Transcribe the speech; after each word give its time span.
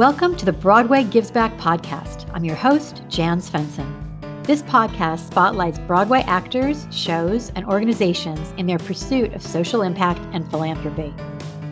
Welcome 0.00 0.34
to 0.36 0.46
the 0.46 0.52
Broadway 0.54 1.04
Gives 1.04 1.30
Back 1.30 1.54
podcast. 1.58 2.26
I'm 2.32 2.42
your 2.42 2.56
host, 2.56 3.02
Jan 3.10 3.38
Svendsen. 3.38 4.46
This 4.46 4.62
podcast 4.62 5.26
spotlights 5.26 5.78
Broadway 5.80 6.22
actors, 6.22 6.86
shows, 6.90 7.52
and 7.54 7.66
organizations 7.66 8.54
in 8.56 8.64
their 8.64 8.78
pursuit 8.78 9.34
of 9.34 9.42
social 9.42 9.82
impact 9.82 10.22
and 10.32 10.50
philanthropy. 10.50 11.14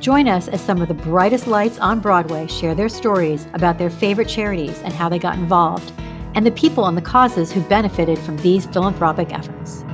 Join 0.01 0.29
us 0.29 0.47
as 0.47 0.61
some 0.61 0.83
of 0.83 0.89
the 0.89 0.95
brightest 0.95 1.47
lights 1.47 1.79
on 1.79 2.01
Broadway 2.01 2.47
share 2.49 2.75
their 2.75 2.91
stories 2.91 3.47
about 3.55 3.79
their 3.79 3.89
favorite 3.89 4.29
charities 4.29 4.79
and 4.83 4.93
how 4.93 5.09
they 5.09 5.19
got 5.19 5.39
involved, 5.39 5.91
and 6.34 6.45
the 6.45 6.51
people 6.51 6.84
and 6.84 6.99
the 6.99 7.01
causes 7.01 7.51
who 7.51 7.62
benefited 7.62 8.19
from 8.19 8.37
these 8.37 8.67
philanthropic 8.67 9.33
efforts. 9.33 9.87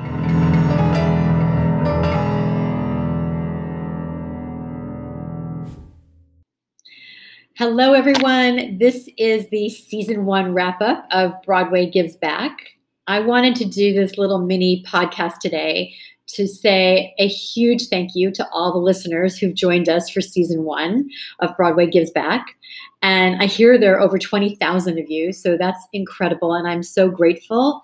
Hello, 7.67 7.95
everyone. 7.95 8.77
This 8.77 9.09
is 9.17 9.49
the 9.49 9.71
season 9.71 10.27
one 10.27 10.53
wrap 10.53 10.83
up 10.83 11.07
of 11.13 11.33
Broadway 11.47 11.89
Gives 11.89 12.15
Back. 12.15 12.59
I 13.07 13.21
wanted 13.21 13.57
to 13.57 13.65
do 13.65 13.95
this 13.95 14.19
little 14.19 14.39
mini 14.39 14.85
podcast 14.87 15.39
today 15.39 15.95
to 16.27 16.47
say 16.47 17.15
a 17.19 17.27
huge 17.27 17.89
thank 17.89 18.11
you 18.15 18.31
to 18.33 18.47
all 18.53 18.71
the 18.71 18.79
listeners 18.79 19.39
who've 19.39 19.55
joined 19.55 19.89
us 19.89 20.11
for 20.11 20.21
season 20.21 20.65
one 20.65 21.09
of 21.41 21.57
Broadway 21.57 21.87
Gives 21.87 22.11
Back. 22.11 22.49
And 23.01 23.43
I 23.43 23.47
hear 23.47 23.79
there 23.79 23.97
are 23.97 24.01
over 24.03 24.19
20,000 24.19 24.99
of 24.99 25.09
you, 25.09 25.33
so 25.33 25.57
that's 25.57 25.89
incredible. 25.95 26.53
And 26.53 26.69
I'm 26.69 26.83
so 26.83 27.09
grateful 27.09 27.81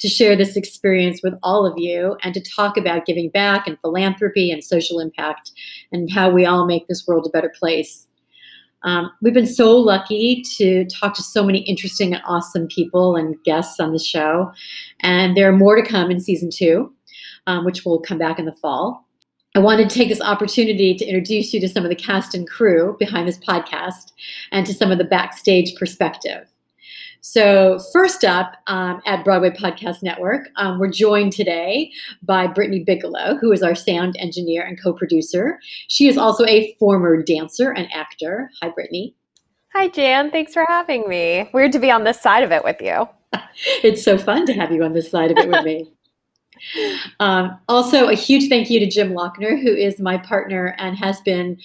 to 0.00 0.08
share 0.08 0.36
this 0.36 0.56
experience 0.56 1.22
with 1.22 1.32
all 1.42 1.64
of 1.64 1.78
you 1.78 2.18
and 2.22 2.34
to 2.34 2.40
talk 2.42 2.76
about 2.76 3.06
giving 3.06 3.30
back 3.30 3.66
and 3.66 3.80
philanthropy 3.80 4.50
and 4.50 4.62
social 4.62 5.00
impact 5.00 5.52
and 5.90 6.12
how 6.12 6.28
we 6.28 6.44
all 6.44 6.66
make 6.66 6.86
this 6.86 7.06
world 7.06 7.24
a 7.26 7.30
better 7.30 7.52
place. 7.58 8.06
Um, 8.84 9.10
we've 9.22 9.34
been 9.34 9.46
so 9.46 9.76
lucky 9.76 10.42
to 10.56 10.84
talk 10.86 11.14
to 11.14 11.22
so 11.22 11.44
many 11.44 11.60
interesting 11.60 12.14
and 12.14 12.22
awesome 12.26 12.66
people 12.66 13.16
and 13.16 13.36
guests 13.44 13.78
on 13.80 13.92
the 13.92 13.98
show. 13.98 14.52
And 15.00 15.36
there 15.36 15.48
are 15.48 15.56
more 15.56 15.76
to 15.76 15.82
come 15.82 16.10
in 16.10 16.20
season 16.20 16.50
two, 16.50 16.92
um, 17.46 17.64
which 17.64 17.84
will 17.84 18.00
come 18.00 18.18
back 18.18 18.38
in 18.38 18.44
the 18.44 18.52
fall. 18.52 19.06
I 19.54 19.58
wanted 19.58 19.90
to 19.90 19.94
take 19.94 20.08
this 20.08 20.20
opportunity 20.20 20.94
to 20.94 21.04
introduce 21.04 21.52
you 21.52 21.60
to 21.60 21.68
some 21.68 21.84
of 21.84 21.90
the 21.90 21.96
cast 21.96 22.34
and 22.34 22.48
crew 22.48 22.96
behind 22.98 23.28
this 23.28 23.38
podcast 23.38 24.12
and 24.50 24.66
to 24.66 24.72
some 24.72 24.90
of 24.90 24.98
the 24.98 25.04
backstage 25.04 25.74
perspective. 25.76 26.46
So, 27.24 27.78
first 27.92 28.24
up 28.24 28.56
um, 28.66 29.00
at 29.06 29.24
Broadway 29.24 29.50
Podcast 29.50 30.02
Network, 30.02 30.48
um, 30.56 30.80
we're 30.80 30.90
joined 30.90 31.32
today 31.32 31.92
by 32.20 32.48
Brittany 32.48 32.80
Bigelow, 32.80 33.36
who 33.40 33.52
is 33.52 33.62
our 33.62 33.76
sound 33.76 34.16
engineer 34.18 34.64
and 34.64 34.76
co 34.82 34.92
producer. 34.92 35.60
She 35.86 36.08
is 36.08 36.18
also 36.18 36.44
a 36.46 36.74
former 36.80 37.22
dancer 37.22 37.70
and 37.70 37.88
actor. 37.92 38.50
Hi, 38.60 38.70
Brittany. 38.70 39.14
Hi, 39.72 39.86
Jan. 39.86 40.32
Thanks 40.32 40.52
for 40.52 40.66
having 40.68 41.08
me. 41.08 41.48
Weird 41.54 41.70
to 41.72 41.78
be 41.78 41.92
on 41.92 42.02
this 42.02 42.20
side 42.20 42.42
of 42.42 42.50
it 42.50 42.64
with 42.64 42.80
you. 42.80 43.08
it's 43.84 44.02
so 44.02 44.18
fun 44.18 44.44
to 44.46 44.52
have 44.54 44.72
you 44.72 44.82
on 44.82 44.92
this 44.92 45.08
side 45.08 45.30
of 45.30 45.38
it 45.38 45.48
with 45.48 45.64
me. 45.64 45.92
Um, 47.18 47.58
also, 47.68 48.08
a 48.08 48.14
huge 48.14 48.48
thank 48.48 48.70
you 48.70 48.78
to 48.78 48.86
Jim 48.86 49.14
Lochner, 49.14 49.60
who 49.60 49.74
is 49.74 49.98
my 49.98 50.16
partner 50.16 50.76
and 50.78 50.96
has 50.96 51.20
been 51.22 51.58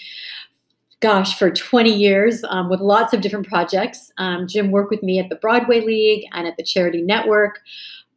gosh, 1.00 1.38
for 1.38 1.52
20 1.52 1.94
years 1.94 2.44
um, 2.50 2.70
with 2.70 2.80
lots 2.80 3.14
of 3.14 3.22
different 3.22 3.48
projects. 3.48 4.12
Um, 4.18 4.48
Jim 4.48 4.72
worked 4.72 4.90
with 4.90 5.04
me 5.04 5.20
at 5.20 5.30
the 5.30 5.36
Broadway 5.36 5.82
League 5.82 6.26
and 6.34 6.48
at 6.48 6.58
the 6.58 6.64
Charity 6.64 7.02
Network. 7.02 7.60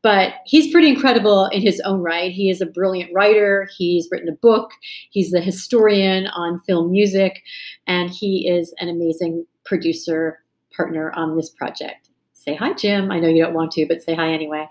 But 0.03 0.35
he's 0.47 0.73
pretty 0.73 0.89
incredible 0.89 1.47
in 1.47 1.61
his 1.61 1.79
own 1.81 2.01
right. 2.01 2.33
He 2.33 2.49
is 2.49 2.63
a 2.63 2.67
brilliant 2.67 3.13
writer. 3.13 3.69
He's 3.77 4.09
written 4.11 4.31
a 4.31 4.37
book. 4.37 4.71
He's 5.11 5.35
a 5.35 5.41
historian 5.41 6.29
on 6.29 6.61
film 6.61 6.91
music. 6.91 7.43
And 7.87 8.09
he 8.09 8.49
is 8.49 8.73
an 8.79 8.89
amazing 8.89 9.45
producer 9.67 10.39
partner 10.75 11.13
on 11.17 11.37
this 11.37 11.51
project. 11.51 12.09
Say 12.33 12.55
hi, 12.55 12.73
Jim. 12.73 13.11
I 13.11 13.21
know 13.21 13.29
you 13.29 13.45
don't 13.45 13.53
want 13.53 13.73
to, 13.73 13.85
but 13.87 14.03
say 14.03 14.15
hi 14.15 14.33
anyway. 14.33 14.67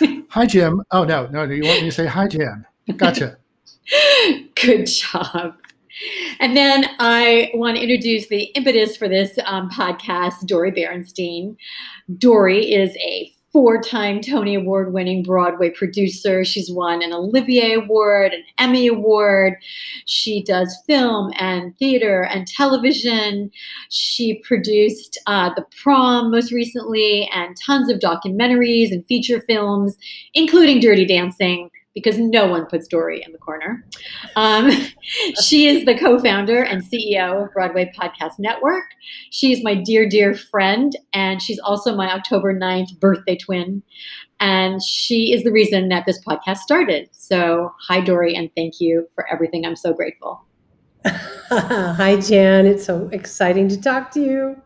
hi, 0.30 0.46
Jim. 0.46 0.82
Oh, 0.92 1.04
no, 1.04 1.26
no, 1.26 1.44
no. 1.44 1.52
You 1.52 1.64
want 1.64 1.82
me 1.82 1.90
to 1.90 1.94
say 1.94 2.06
hi, 2.06 2.26
Jim. 2.26 2.64
Gotcha. 2.96 3.36
Good 4.54 4.86
job. 4.86 5.56
And 6.40 6.56
then 6.56 6.86
I 6.98 7.50
want 7.54 7.76
to 7.76 7.82
introduce 7.82 8.28
the 8.28 8.44
impetus 8.54 8.96
for 8.96 9.08
this 9.08 9.38
um, 9.44 9.70
podcast, 9.70 10.46
Dori 10.46 10.72
Berinstein. 10.72 11.56
Dori 12.18 12.72
is 12.72 12.96
a 12.96 13.32
four 13.52 13.80
time 13.80 14.20
Tony 14.20 14.54
Award 14.54 14.92
winning 14.92 15.22
Broadway 15.22 15.70
producer. 15.70 16.44
She's 16.44 16.70
won 16.70 17.02
an 17.02 17.12
Olivier 17.12 17.74
Award, 17.74 18.32
an 18.32 18.44
Emmy 18.58 18.86
Award. 18.86 19.54
She 20.04 20.42
does 20.42 20.76
film 20.86 21.32
and 21.38 21.76
theater 21.78 22.22
and 22.22 22.46
television. 22.46 23.50
She 23.88 24.40
produced 24.44 25.18
uh, 25.26 25.50
The 25.54 25.64
Prom 25.82 26.30
most 26.30 26.52
recently 26.52 27.28
and 27.32 27.56
tons 27.56 27.90
of 27.90 28.00
documentaries 28.00 28.92
and 28.92 29.04
feature 29.06 29.40
films, 29.40 29.96
including 30.34 30.80
Dirty 30.80 31.06
Dancing 31.06 31.70
because 32.02 32.18
no 32.18 32.46
one 32.46 32.66
puts 32.66 32.86
Dori 32.86 33.22
in 33.24 33.32
the 33.32 33.38
corner. 33.38 33.84
Um, 34.36 34.70
she 35.42 35.66
is 35.66 35.84
the 35.84 35.98
co 35.98 36.18
founder 36.18 36.62
and 36.62 36.82
CEO 36.82 37.44
of 37.46 37.52
Broadway 37.52 37.92
Podcast 37.98 38.38
Network. 38.38 38.84
She's 39.30 39.62
my 39.62 39.74
dear, 39.74 40.08
dear 40.08 40.34
friend, 40.34 40.96
and 41.12 41.42
she's 41.42 41.58
also 41.58 41.94
my 41.94 42.12
October 42.12 42.54
9th 42.54 42.98
birthday 43.00 43.36
twin. 43.36 43.82
And 44.40 44.82
she 44.82 45.32
is 45.32 45.42
the 45.42 45.50
reason 45.50 45.88
that 45.88 46.06
this 46.06 46.22
podcast 46.24 46.58
started. 46.58 47.08
So, 47.12 47.72
hi, 47.88 48.00
Dori, 48.00 48.36
and 48.36 48.50
thank 48.54 48.80
you 48.80 49.08
for 49.14 49.26
everything. 49.32 49.66
I'm 49.66 49.74
so 49.74 49.92
grateful. 49.92 50.44
hi, 51.04 52.20
Jan. 52.20 52.66
It's 52.66 52.84
so 52.84 53.08
exciting 53.12 53.68
to 53.68 53.80
talk 53.80 54.12
to 54.12 54.20
you. 54.20 54.62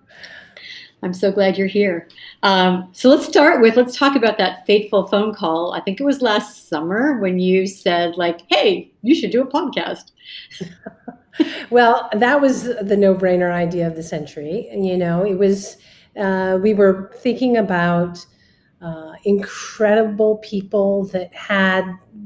I'm 1.02 1.12
so 1.12 1.32
glad 1.32 1.58
you're 1.58 1.66
here. 1.66 2.08
Um, 2.44 2.88
so 2.92 3.08
let's 3.08 3.26
start 3.26 3.60
with 3.60 3.76
let's 3.76 3.96
talk 3.96 4.14
about 4.14 4.38
that 4.38 4.64
fateful 4.66 5.06
phone 5.08 5.34
call. 5.34 5.72
I 5.72 5.80
think 5.80 6.00
it 6.00 6.04
was 6.04 6.22
last 6.22 6.68
summer 6.68 7.18
when 7.18 7.40
you 7.40 7.66
said 7.66 8.16
like, 8.16 8.42
"Hey, 8.48 8.92
you 9.02 9.14
should 9.14 9.32
do 9.32 9.42
a 9.42 9.46
podcast." 9.46 10.12
well, 11.70 12.08
that 12.12 12.40
was 12.40 12.64
the 12.64 12.96
no-brainer 12.96 13.52
idea 13.52 13.86
of 13.86 13.96
the 13.96 14.02
century. 14.02 14.68
You 14.72 14.96
know, 14.96 15.24
it 15.24 15.34
was 15.34 15.76
uh, 16.16 16.58
we 16.62 16.72
were 16.72 17.10
thinking 17.16 17.56
about 17.56 18.24
uh, 18.80 19.12
incredible 19.24 20.38
people 20.38 21.06
that 21.06 21.34
had 21.34 21.84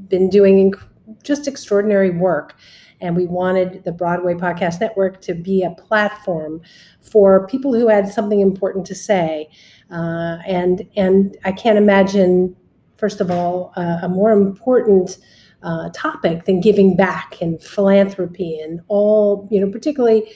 been 0.08 0.28
doing 0.28 0.70
inc- 0.70 0.82
just 1.22 1.48
extraordinary 1.48 2.10
work 2.10 2.56
and 3.00 3.16
we 3.16 3.26
wanted 3.26 3.84
the 3.84 3.92
Broadway 3.92 4.34
Podcast 4.34 4.80
Network 4.80 5.20
to 5.22 5.34
be 5.34 5.62
a 5.62 5.70
platform 5.70 6.62
for 7.00 7.46
people 7.46 7.74
who 7.74 7.88
had 7.88 8.08
something 8.08 8.40
important 8.40 8.86
to 8.86 8.94
say. 8.94 9.48
Uh, 9.90 10.38
and 10.46 10.86
and 10.96 11.36
I 11.44 11.52
can't 11.52 11.78
imagine, 11.78 12.56
first 12.96 13.20
of 13.20 13.30
all, 13.30 13.72
uh, 13.76 13.98
a 14.02 14.08
more 14.08 14.32
important 14.32 15.18
uh, 15.62 15.90
topic 15.94 16.44
than 16.44 16.60
giving 16.60 16.96
back 16.96 17.40
and 17.40 17.62
philanthropy 17.62 18.58
and 18.58 18.80
all 18.88 19.48
you 19.50 19.60
know, 19.60 19.70
particularly 19.70 20.30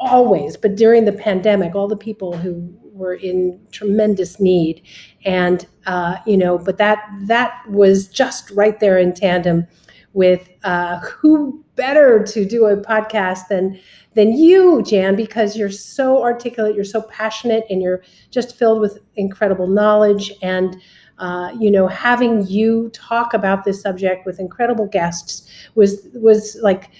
always, 0.00 0.56
but 0.56 0.76
during 0.76 1.04
the 1.04 1.12
pandemic, 1.12 1.74
all 1.74 1.88
the 1.88 1.96
people 1.96 2.36
who 2.36 2.74
were 2.92 3.14
in 3.14 3.60
tremendous 3.70 4.38
need, 4.40 4.82
and 5.24 5.66
uh, 5.86 6.16
you 6.26 6.36
know, 6.36 6.58
but 6.58 6.78
that 6.78 7.02
that 7.22 7.62
was 7.68 8.08
just 8.08 8.50
right 8.50 8.80
there 8.80 8.98
in 8.98 9.14
tandem 9.14 9.66
with 10.12 10.48
uh, 10.64 10.98
who 11.00 11.64
better 11.74 12.22
to 12.22 12.44
do 12.44 12.66
a 12.66 12.76
podcast 12.76 13.48
than 13.48 13.78
than 14.14 14.36
you, 14.36 14.82
Jan, 14.82 15.16
because 15.16 15.56
you're 15.56 15.70
so 15.70 16.22
articulate, 16.22 16.74
you're 16.74 16.84
so 16.84 17.02
passionate, 17.02 17.64
and 17.70 17.80
you're 17.82 18.02
just 18.30 18.56
filled 18.56 18.80
with 18.80 18.98
incredible 19.16 19.66
knowledge 19.66 20.32
and. 20.42 20.76
Uh, 21.18 21.52
you 21.60 21.70
know, 21.70 21.86
having 21.86 22.44
you 22.48 22.90
talk 22.92 23.32
about 23.32 23.62
this 23.64 23.80
subject 23.80 24.26
with 24.26 24.40
incredible 24.40 24.86
guests 24.86 25.48
was 25.76 26.08
was 26.14 26.58
like 26.62 26.90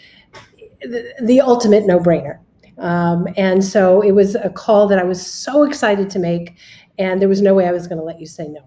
the, 0.82 1.12
the 1.22 1.40
ultimate 1.40 1.86
no-brainer. 1.86 2.38
Um, 2.78 3.26
and 3.36 3.64
so 3.64 4.00
it 4.00 4.12
was 4.12 4.34
a 4.34 4.50
call 4.50 4.86
that 4.88 4.98
I 4.98 5.04
was 5.04 5.24
so 5.24 5.64
excited 5.64 6.08
to 6.10 6.18
make, 6.18 6.56
and 6.98 7.20
there 7.20 7.28
was 7.28 7.42
no 7.42 7.54
way 7.54 7.66
I 7.66 7.72
was 7.72 7.88
going 7.88 7.98
to 7.98 8.04
let 8.04 8.20
you 8.20 8.26
say 8.26 8.46
no. 8.48 8.60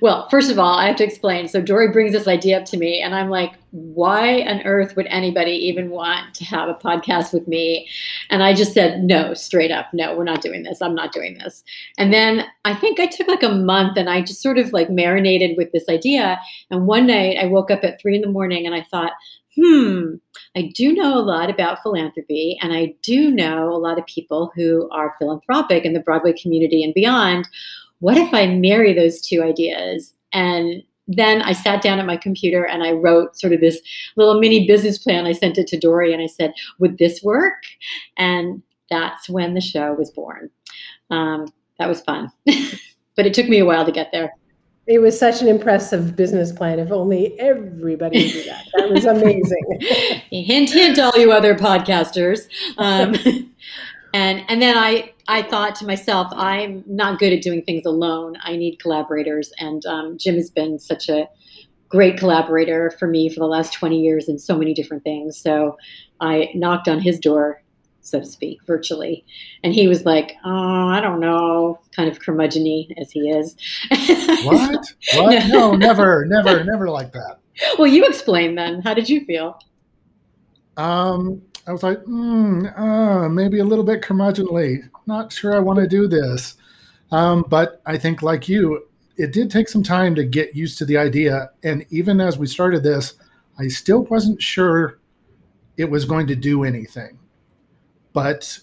Well, 0.00 0.28
first 0.28 0.50
of 0.50 0.58
all, 0.58 0.74
I 0.74 0.86
have 0.86 0.96
to 0.96 1.04
explain. 1.04 1.48
So 1.48 1.60
Dori 1.60 1.88
brings 1.90 2.12
this 2.12 2.28
idea 2.28 2.58
up 2.58 2.64
to 2.66 2.76
me, 2.76 3.00
and 3.00 3.14
I'm 3.14 3.30
like, 3.30 3.54
why 3.70 4.42
on 4.42 4.60
earth 4.62 4.96
would 4.96 5.06
anybody 5.06 5.52
even 5.52 5.90
want 5.90 6.34
to 6.34 6.44
have 6.44 6.68
a 6.68 6.74
podcast 6.74 7.32
with 7.32 7.48
me? 7.48 7.88
And 8.28 8.42
I 8.42 8.52
just 8.52 8.74
said, 8.74 9.02
no, 9.02 9.32
straight 9.32 9.70
up, 9.70 9.86
no, 9.94 10.14
we're 10.14 10.24
not 10.24 10.42
doing 10.42 10.62
this. 10.62 10.82
I'm 10.82 10.94
not 10.94 11.12
doing 11.12 11.38
this. 11.38 11.64
And 11.96 12.12
then 12.12 12.44
I 12.66 12.74
think 12.74 13.00
I 13.00 13.06
took 13.06 13.28
like 13.28 13.42
a 13.42 13.48
month 13.48 13.96
and 13.96 14.10
I 14.10 14.20
just 14.20 14.42
sort 14.42 14.58
of 14.58 14.74
like 14.74 14.90
marinated 14.90 15.56
with 15.56 15.72
this 15.72 15.88
idea. 15.88 16.38
And 16.70 16.86
one 16.86 17.06
night 17.06 17.38
I 17.40 17.46
woke 17.46 17.70
up 17.70 17.82
at 17.82 17.98
three 17.98 18.16
in 18.16 18.20
the 18.20 18.28
morning 18.28 18.66
and 18.66 18.74
I 18.74 18.82
thought, 18.90 19.12
hmm, 19.56 20.14
I 20.54 20.70
do 20.74 20.92
know 20.92 21.18
a 21.18 21.20
lot 21.20 21.50
about 21.50 21.82
philanthropy, 21.82 22.58
and 22.62 22.72
I 22.72 22.94
do 23.02 23.30
know 23.30 23.70
a 23.70 23.76
lot 23.76 23.98
of 23.98 24.06
people 24.06 24.50
who 24.54 24.88
are 24.90 25.14
philanthropic 25.18 25.84
in 25.84 25.92
the 25.92 26.00
Broadway 26.00 26.32
community 26.32 26.82
and 26.84 26.94
beyond. 26.94 27.48
What 28.02 28.16
if 28.16 28.34
I 28.34 28.48
marry 28.48 28.92
those 28.92 29.20
two 29.20 29.44
ideas? 29.44 30.12
And 30.32 30.82
then 31.06 31.40
I 31.40 31.52
sat 31.52 31.82
down 31.82 32.00
at 32.00 32.06
my 32.06 32.16
computer 32.16 32.64
and 32.64 32.82
I 32.82 32.90
wrote 32.90 33.38
sort 33.38 33.52
of 33.52 33.60
this 33.60 33.80
little 34.16 34.40
mini 34.40 34.66
business 34.66 34.98
plan. 34.98 35.24
I 35.24 35.30
sent 35.30 35.56
it 35.56 35.68
to 35.68 35.78
Dori 35.78 36.12
and 36.12 36.20
I 36.20 36.26
said, 36.26 36.52
Would 36.80 36.98
this 36.98 37.22
work? 37.22 37.62
And 38.16 38.60
that's 38.90 39.28
when 39.28 39.54
the 39.54 39.60
show 39.60 39.92
was 39.94 40.10
born. 40.10 40.50
Um, 41.10 41.46
that 41.78 41.88
was 41.88 42.00
fun. 42.00 42.28
but 43.16 43.24
it 43.24 43.34
took 43.34 43.48
me 43.48 43.60
a 43.60 43.64
while 43.64 43.84
to 43.84 43.92
get 43.92 44.10
there. 44.10 44.32
It 44.88 44.98
was 44.98 45.16
such 45.16 45.40
an 45.40 45.46
impressive 45.46 46.16
business 46.16 46.50
plan. 46.50 46.80
If 46.80 46.90
only 46.90 47.38
everybody 47.38 48.32
did 48.32 48.48
that. 48.48 48.64
That 48.74 48.90
was 48.90 49.04
amazing. 49.04 49.78
hint, 50.32 50.70
hint, 50.70 50.98
all 50.98 51.16
you 51.16 51.30
other 51.30 51.54
podcasters. 51.54 52.48
Um, 52.78 53.14
and 54.12 54.44
and 54.48 54.60
then 54.60 54.76
I 54.76 55.11
I 55.28 55.42
thought 55.42 55.74
to 55.76 55.86
myself, 55.86 56.28
I'm 56.32 56.84
not 56.86 57.18
good 57.18 57.32
at 57.32 57.42
doing 57.42 57.62
things 57.62 57.86
alone. 57.86 58.36
I 58.42 58.56
need 58.56 58.78
collaborators, 58.78 59.52
and 59.58 59.84
um, 59.86 60.18
Jim 60.18 60.34
has 60.34 60.50
been 60.50 60.78
such 60.78 61.08
a 61.08 61.28
great 61.88 62.16
collaborator 62.16 62.90
for 62.98 63.06
me 63.06 63.28
for 63.28 63.40
the 63.40 63.46
last 63.46 63.74
20 63.74 64.00
years 64.00 64.28
in 64.28 64.38
so 64.38 64.56
many 64.56 64.72
different 64.72 65.04
things. 65.04 65.36
So 65.36 65.76
I 66.20 66.50
knocked 66.54 66.88
on 66.88 67.00
his 67.00 67.18
door 67.18 67.62
so 68.02 68.20
to 68.20 68.26
speak, 68.26 68.58
virtually. 68.66 69.24
And 69.62 69.72
he 69.72 69.88
was 69.88 70.04
like, 70.04 70.36
"Oh, 70.44 70.88
I 70.88 71.00
don't 71.00 71.20
know," 71.20 71.78
kind 71.94 72.10
of 72.10 72.18
curmudgeony 72.18 72.88
as 73.00 73.10
he 73.10 73.30
is. 73.30 73.56
what? 74.44 74.84
What? 75.14 75.48
No, 75.48 75.74
never, 75.74 76.26
never, 76.26 76.64
never 76.64 76.90
like 76.90 77.12
that. 77.12 77.38
Well, 77.78 77.86
you 77.86 78.04
explain 78.04 78.54
then. 78.54 78.82
How 78.82 78.92
did 78.94 79.08
you 79.08 79.24
feel? 79.24 79.58
Um, 80.76 81.42
I 81.66 81.72
was 81.72 81.82
like, 81.82 82.02
mm, 82.04 82.78
uh, 82.78 83.28
maybe 83.28 83.60
a 83.60 83.64
little 83.64 83.84
bit 83.84 84.02
curmudgeonly. 84.02 84.88
Not 85.06 85.32
sure 85.32 85.54
I 85.54 85.60
want 85.60 85.78
to 85.78 85.86
do 85.86 86.08
this. 86.08 86.56
Um, 87.10 87.44
but 87.48 87.80
I 87.86 87.98
think, 87.98 88.22
like 88.22 88.48
you, 88.48 88.86
it 89.16 89.32
did 89.32 89.50
take 89.50 89.68
some 89.68 89.82
time 89.82 90.14
to 90.16 90.24
get 90.24 90.56
used 90.56 90.78
to 90.78 90.84
the 90.84 90.96
idea. 90.96 91.50
And 91.62 91.86
even 91.90 92.20
as 92.20 92.38
we 92.38 92.46
started 92.46 92.82
this, 92.82 93.14
I 93.58 93.68
still 93.68 94.04
wasn't 94.04 94.42
sure 94.42 94.98
it 95.76 95.90
was 95.90 96.04
going 96.04 96.26
to 96.28 96.36
do 96.36 96.64
anything. 96.64 97.18
But 98.12 98.58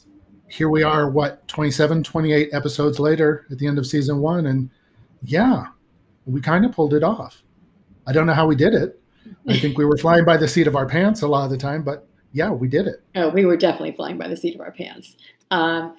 here 0.48 0.70
we 0.70 0.84
are, 0.84 1.10
what, 1.10 1.48
27, 1.48 2.04
28 2.04 2.50
episodes 2.52 3.00
later 3.00 3.46
at 3.52 3.60
the 3.60 3.68
end 3.68 3.78
of 3.78 3.88
season 3.88 4.20
one. 4.20 4.48
And 4.48 4.70
yeah, 5.24 5.68
we 6.26 6.42
kind 6.42 6.66
of 6.66 6.72
pulled 6.72 6.94
it 6.94 7.04
off. 7.04 7.44
I 8.08 8.12
don't 8.12 8.26
know 8.26 8.34
how 8.34 8.48
we 8.48 8.56
did 8.56 8.74
it. 8.74 9.00
I 9.48 9.58
think 9.58 9.78
we 9.78 9.86
were 9.86 9.98
flying 9.98 10.26
by 10.26 10.38
the 10.38 10.48
seat 10.48 10.68
of 10.68 10.76
our 10.76 10.88
pants 10.88 11.22
a 11.22 11.28
lot 11.28 11.46
of 11.46 11.52
the 11.52 11.58
time, 11.58 11.84
but 11.84 12.09
yeah, 12.32 12.52
we 12.52 12.68
did 12.68 12.88
it. 12.88 13.04
Oh, 13.16 13.30
we 13.30 13.46
were 13.46 13.58
definitely 13.58 13.94
flying 13.94 14.18
by 14.18 14.28
the 14.28 14.38
seat 14.38 14.56
of 14.56 14.62
our 14.62 14.72
pants. 14.72 15.16
Um, 15.52 15.96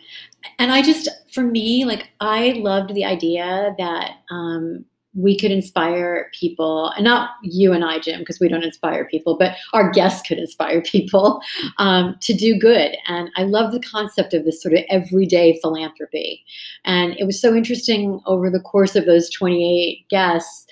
and 0.58 0.70
I 0.70 0.82
just, 0.82 1.08
for 1.32 1.42
me, 1.42 1.84
like, 1.84 2.10
I 2.20 2.52
loved 2.56 2.94
the 2.94 3.04
idea 3.04 3.74
that 3.78 4.12
um, 4.30 4.84
we 5.14 5.36
could 5.36 5.50
inspire 5.50 6.30
people, 6.38 6.90
and 6.90 7.04
not 7.04 7.30
you 7.42 7.72
and 7.72 7.84
I, 7.84 7.98
Jim, 7.98 8.20
because 8.20 8.38
we 8.38 8.48
don't 8.48 8.62
inspire 8.62 9.04
people, 9.06 9.36
but 9.36 9.56
our 9.72 9.90
guests 9.90 10.26
could 10.26 10.38
inspire 10.38 10.82
people 10.82 11.42
um, 11.78 12.16
to 12.22 12.32
do 12.32 12.58
good. 12.58 12.96
And 13.08 13.30
I 13.36 13.42
love 13.42 13.72
the 13.72 13.80
concept 13.80 14.34
of 14.34 14.44
this 14.44 14.62
sort 14.62 14.74
of 14.74 14.84
everyday 14.88 15.58
philanthropy. 15.60 16.44
And 16.84 17.16
it 17.18 17.24
was 17.24 17.40
so 17.40 17.54
interesting 17.54 18.20
over 18.26 18.50
the 18.50 18.60
course 18.60 18.94
of 18.94 19.06
those 19.06 19.28
28 19.30 20.08
guests 20.08 20.66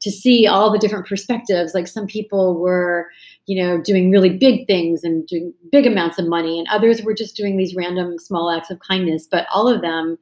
to 0.00 0.10
see 0.10 0.46
all 0.46 0.70
the 0.70 0.78
different 0.78 1.06
perspectives. 1.06 1.72
Like 1.72 1.86
some 1.86 2.06
people 2.06 2.60
were, 2.60 3.08
you 3.46 3.62
know, 3.62 3.80
doing 3.80 4.10
really 4.10 4.30
big 4.30 4.66
things 4.66 5.04
and 5.04 5.26
doing 5.26 5.52
big 5.70 5.86
amounts 5.86 6.18
of 6.18 6.26
money, 6.26 6.58
and 6.58 6.68
others 6.68 7.02
were 7.02 7.14
just 7.14 7.36
doing 7.36 7.56
these 7.56 7.74
random 7.74 8.18
small 8.18 8.50
acts 8.50 8.70
of 8.70 8.80
kindness. 8.80 9.26
But 9.30 9.46
all 9.52 9.68
of 9.68 9.82
them 9.82 10.18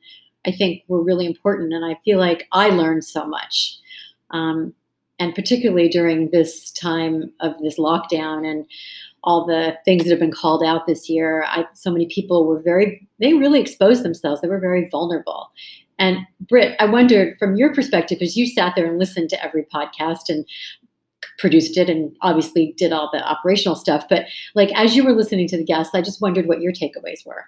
I 0.47 0.53
think 0.53 0.83
were 0.89 1.03
really 1.03 1.27
important. 1.27 1.73
And 1.73 1.85
I 1.85 1.99
feel 2.05 2.19
like 2.19 2.49
I 2.53 2.69
learned 2.69 3.05
so 3.05 3.25
much. 3.27 3.77
Um, 4.31 4.75
and 5.19 5.35
particularly 5.35 5.89
during 5.89 6.31
this 6.31 6.73
time 6.73 7.33
of 7.41 7.55
this 7.61 7.79
lockdown 7.79 8.49
and 8.49 8.67
all 9.25 9.47
the 9.47 9.79
things 9.85 10.03
that 10.03 10.11
have 10.11 10.19
been 10.19 10.33
called 10.33 10.65
out 10.65 10.87
this 10.87 11.09
year, 11.09 11.45
I, 11.47 11.67
so 11.75 11.93
many 11.93 12.07
people 12.07 12.47
were 12.47 12.61
very, 12.61 13.07
they 13.21 13.35
really 13.35 13.61
exposed 13.61 14.03
themselves. 14.03 14.41
They 14.41 14.49
were 14.49 14.59
very 14.59 14.89
vulnerable. 14.89 15.51
And 15.99 16.27
Britt, 16.49 16.75
I 16.81 16.87
wondered 16.87 17.39
from 17.39 17.55
your 17.55 17.73
perspective, 17.73 18.19
as 18.21 18.37
you 18.37 18.47
sat 18.49 18.75
there 18.75 18.87
and 18.87 18.99
listened 18.99 19.31
to 19.31 19.45
every 19.45 19.65
podcast 19.65 20.29
and 20.29 20.45
produced 21.39 21.77
it 21.77 21.89
and 21.89 22.15
obviously 22.21 22.75
did 22.77 22.93
all 22.93 23.11
the 23.13 23.23
operational 23.23 23.77
stuff, 23.77 24.05
but 24.09 24.27
like 24.55 24.71
as 24.75 24.97
you 24.97 25.05
were 25.05 25.13
listening 25.13 25.49
to 25.49 25.57
the 25.57 25.65
guests, 25.65 25.95
I 25.95 26.03
just 26.03 26.21
wondered 26.21 26.47
what 26.47 26.61
your 26.61 26.73
takeaways 26.73 27.25
were. 27.27 27.47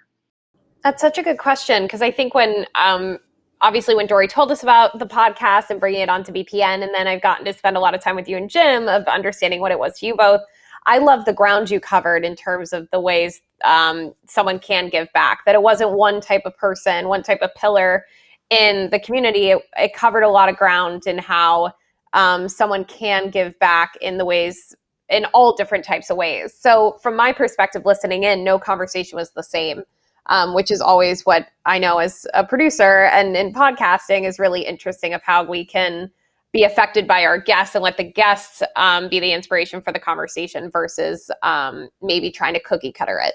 That's 0.83 1.01
such 1.01 1.17
a 1.17 1.23
good 1.23 1.39
question 1.39 1.83
because 1.83 2.01
I 2.01 2.11
think 2.11 2.33
when 2.33 2.65
um, 2.75 3.19
obviously 3.61 3.95
when 3.95 4.07
Dori 4.07 4.27
told 4.27 4.51
us 4.51 4.63
about 4.63 4.99
the 4.99 5.07
podcast 5.07 5.69
and 5.69 5.79
bringing 5.79 6.01
it 6.01 6.09
onto 6.09 6.31
BPN, 6.31 6.83
and 6.83 6.93
then 6.93 7.07
I've 7.07 7.21
gotten 7.21 7.45
to 7.45 7.53
spend 7.53 7.77
a 7.77 7.79
lot 7.79 7.95
of 7.95 8.01
time 8.01 8.15
with 8.15 8.27
you 8.27 8.37
and 8.37 8.49
Jim 8.49 8.87
of 8.87 9.03
understanding 9.05 9.61
what 9.61 9.71
it 9.71 9.79
was 9.79 9.99
to 9.99 10.05
you 10.05 10.15
both. 10.15 10.41
I 10.87 10.99
love 10.99 11.25
the 11.25 11.33
ground 11.33 11.71
you 11.71 11.79
covered 11.79 12.23
in 12.23 12.35
terms 12.35 12.71
of 12.71 12.87
the 12.91 12.99
ways 12.99 13.41
um, 13.63 14.13
someone 14.27 14.59
can 14.59 14.89
give 14.89 15.11
back. 15.13 15.39
That 15.45 15.55
it 15.55 15.63
wasn't 15.63 15.93
one 15.93 16.21
type 16.21 16.43
of 16.45 16.55
person, 16.57 17.07
one 17.07 17.23
type 17.23 17.39
of 17.41 17.49
pillar 17.55 18.05
in 18.51 18.89
the 18.91 18.99
community. 18.99 19.49
It, 19.49 19.63
it 19.77 19.93
covered 19.95 20.21
a 20.21 20.29
lot 20.29 20.49
of 20.49 20.57
ground 20.57 21.07
in 21.07 21.17
how 21.17 21.73
um, 22.15 22.49
someone 22.49 22.85
can 22.85 23.29
give 23.29 23.57
back 23.59 23.95
in 24.01 24.17
the 24.17 24.25
ways 24.25 24.75
in 25.09 25.25
all 25.25 25.55
different 25.55 25.85
types 25.85 26.09
of 26.09 26.17
ways. 26.17 26.57
So, 26.57 26.97
from 27.03 27.15
my 27.15 27.31
perspective, 27.31 27.83
listening 27.85 28.23
in, 28.23 28.43
no 28.43 28.57
conversation 28.57 29.15
was 29.17 29.29
the 29.31 29.43
same 29.43 29.83
um, 30.27 30.53
which 30.53 30.71
is 30.71 30.81
always 30.81 31.25
what 31.25 31.47
I 31.65 31.79
know 31.79 31.99
as 31.99 32.25
a 32.33 32.45
producer 32.45 33.05
and 33.05 33.35
in 33.35 33.53
podcasting 33.53 34.27
is 34.27 34.39
really 34.39 34.61
interesting 34.61 35.13
of 35.13 35.21
how 35.21 35.43
we 35.43 35.65
can 35.65 36.11
be 36.51 36.63
affected 36.63 37.07
by 37.07 37.25
our 37.25 37.37
guests 37.37 37.75
and 37.75 37.83
let 37.83 37.97
the 37.97 38.03
guests 38.03 38.63
um, 38.75 39.09
be 39.09 39.19
the 39.19 39.33
inspiration 39.33 39.81
for 39.81 39.91
the 39.91 39.99
conversation 39.99 40.71
versus 40.71 41.29
um, 41.43 41.89
maybe 42.01 42.31
trying 42.31 42.53
to 42.53 42.61
cookie 42.61 42.93
cutter 42.93 43.21
it. 43.21 43.33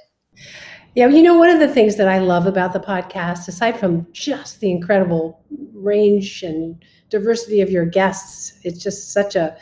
Yeah, 0.96 1.06
you 1.08 1.22
know, 1.22 1.38
one 1.38 1.50
of 1.50 1.60
the 1.60 1.68
things 1.68 1.96
that 1.96 2.08
I 2.08 2.18
love 2.18 2.46
about 2.46 2.72
the 2.72 2.80
podcast, 2.80 3.46
aside 3.46 3.78
from 3.78 4.06
just 4.12 4.60
the 4.60 4.70
incredible 4.70 5.40
range 5.72 6.42
and 6.42 6.82
diversity 7.10 7.60
of 7.60 7.70
your 7.70 7.86
guests, 7.86 8.58
it's 8.64 8.82
just 8.82 9.12
such 9.12 9.36
a 9.36 9.56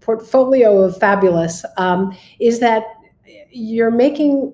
portfolio 0.00 0.82
of 0.82 0.98
fabulous, 0.98 1.64
um, 1.76 2.16
is 2.40 2.58
that 2.60 2.84
you're 3.52 3.92
making 3.92 4.52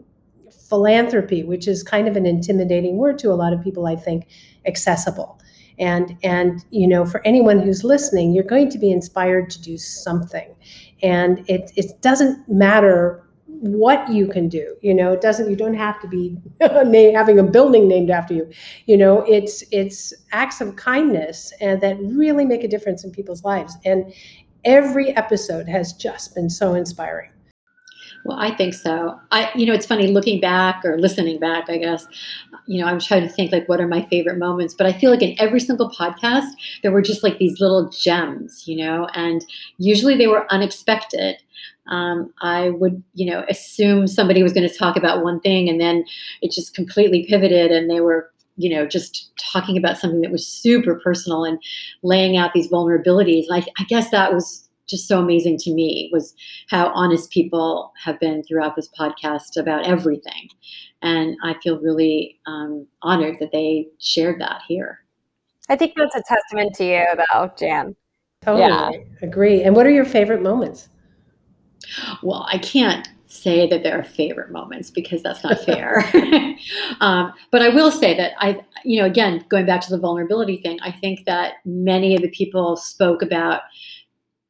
philanthropy, 0.68 1.44
which 1.44 1.66
is 1.66 1.82
kind 1.82 2.06
of 2.06 2.16
an 2.16 2.26
intimidating 2.26 2.99
word 2.99 3.18
to 3.20 3.32
a 3.32 3.35
lot 3.35 3.54
of 3.54 3.62
people, 3.62 3.87
I 3.87 3.97
think, 3.97 4.26
accessible. 4.66 5.40
And 5.78 6.16
and 6.23 6.64
you 6.70 6.88
know, 6.88 7.06
for 7.06 7.25
anyone 7.26 7.61
who's 7.61 7.85
listening, 7.85 8.35
you're 8.35 8.44
going 8.44 8.68
to 8.70 8.78
be 8.78 8.90
inspired 8.90 9.49
to 9.50 9.62
do 9.62 9.78
something. 9.78 10.54
And 11.02 11.49
it 11.49 11.70
it 11.76 12.02
doesn't 12.02 12.47
matter 12.49 13.23
what 13.60 14.08
you 14.08 14.28
can 14.28 14.48
do 14.48 14.76
you 14.80 14.94
know? 14.94 15.12
It 15.12 15.20
doesn't 15.20 15.50
you 15.50 15.56
don't 15.56 15.74
have 15.74 16.00
to 16.00 16.08
be 16.08 16.36
having 16.60 17.38
a 17.38 17.42
building 17.42 17.88
named 17.88 18.10
after 18.10 18.34
you 18.34 18.50
you 18.86 18.96
know? 18.96 19.22
It's 19.22 19.64
it's 19.70 20.12
acts 20.32 20.60
of 20.60 20.76
kindness 20.76 21.52
and 21.60 21.80
that 21.80 21.98
really 22.00 22.44
make 22.44 22.64
a 22.64 22.68
difference 22.68 23.04
in 23.04 23.10
people's 23.10 23.44
lives. 23.44 23.76
And 23.84 24.12
every 24.64 25.16
episode 25.16 25.68
has 25.68 25.92
just 25.92 26.34
been 26.34 26.50
so 26.50 26.74
inspiring 26.74 27.30
Well, 28.28 28.38
I 28.38 28.50
think 28.54 28.75
so. 28.75 29.18
I, 29.30 29.50
you 29.54 29.64
know, 29.64 29.73
it's 29.73 29.87
funny 29.87 30.08
looking 30.08 30.38
back 30.38 30.85
or 30.85 30.99
listening 30.99 31.40
back, 31.40 31.70
I 31.70 31.78
guess. 31.78 32.06
You 32.66 32.82
know, 32.82 32.87
I'm 32.87 33.00
trying 33.00 33.23
to 33.23 33.28
think 33.30 33.52
like 33.52 33.66
what 33.70 33.80
are 33.80 33.88
my 33.88 34.04
favorite 34.11 34.37
moments, 34.37 34.75
but 34.75 34.87
I 34.87 34.92
feel 34.92 35.11
like 35.11 35.23
in 35.23 35.35
every 35.38 35.61
single 35.61 35.90
podcast 35.90 36.50
there 36.82 36.92
were 36.92 37.00
just 37.00 37.23
like 37.23 37.38
these 37.38 37.58
little 37.58 37.88
gems, 37.88 38.68
you 38.68 38.85
know, 38.85 39.08
and 39.14 39.42
usually 39.78 40.14
they 40.14 40.26
were 40.26 40.47
unexpected. 40.52 41.37
Um, 41.87 42.30
I 42.42 42.68
would, 42.68 43.02
you 43.14 43.30
know, 43.30 43.47
assume 43.49 44.06
somebody 44.06 44.42
was 44.42 44.52
going 44.52 44.68
to 44.68 44.76
talk 44.76 44.99
about 44.99 45.25
one 45.25 45.40
thing 45.40 45.70
and 45.70 45.80
then 45.80 46.04
it 46.42 46.50
just 46.50 46.75
completely 46.75 47.25
pivoted 47.26 47.70
and 47.70 47.88
they 47.88 48.02
were, 48.02 48.30
you 48.58 48.68
know, 48.68 48.87
just 48.87 49.30
talking 49.38 49.78
about 49.78 49.97
something 49.97 50.20
that 50.20 50.30
was 50.30 50.47
super 50.47 50.97
personal 50.97 51.47
and 51.47 51.58
laying 52.02 52.37
out 52.37 52.52
these 52.52 52.70
vulnerabilities. 52.70 53.47
I, 53.50 53.64
I 53.78 53.85
guess 53.85 54.11
that 54.11 54.35
was 54.35 54.67
just 54.88 55.07
so 55.07 55.21
amazing 55.21 55.59
to 55.59 55.73
me 55.73 56.11
was 56.12 56.35
how 56.68 56.88
honest 56.88 57.30
people 57.30 57.92
have 58.02 58.18
been 58.21 58.42
throughout 58.42 58.76
this 58.76 58.88
podcast 58.99 59.57
about 59.57 59.87
everything. 59.87 60.49
And 61.02 61.37
I 61.45 61.54
feel 61.62 61.78
really 61.78 62.38
um, 62.47 62.87
honored 63.02 63.37
that 63.40 63.52
they 63.52 63.88
shared 64.00 64.40
that 64.40 64.62
here. 64.66 65.00
I 65.68 65.76
think 65.76 65.95
that's 65.97 66.16
a 66.16 66.23
testament 66.23 66.75
to 66.76 66.85
you, 66.85 67.04
though, 67.33 67.52
Jan. 67.59 67.95
Totally 68.42 68.66
yeah. 68.66 68.90
agree. 69.23 69.62
And 69.62 69.76
what 69.76 69.87
are 69.87 69.90
your 69.90 70.04
favorite 70.04 70.42
moments? 70.42 70.88
Well, 72.23 72.47
I 72.50 72.59
can't 72.59 73.09
say 73.26 73.68
that 73.68 73.83
there 73.83 73.99
are 73.99 74.02
favorite 74.02 74.50
moments 74.50 74.90
because 74.90 75.23
that's 75.23 75.45
not 75.45 75.61
fair. 75.61 76.04
um, 77.00 77.33
but 77.50 77.62
I 77.62 77.68
will 77.68 77.90
say 77.90 78.16
that 78.16 78.33
I, 78.38 78.61
you 78.85 78.99
know, 79.00 79.07
again, 79.07 79.45
going 79.49 79.66
back 79.66 79.83
to 79.83 79.90
the 79.90 79.99
vulnerability 79.99 80.59
thing, 80.59 80.78
I 80.83 80.90
think 80.90 81.26
that 81.26 81.54
many 81.64 82.16
of 82.16 82.23
the 82.23 82.30
people 82.30 82.76
spoke 82.76 83.23
about 83.23 83.62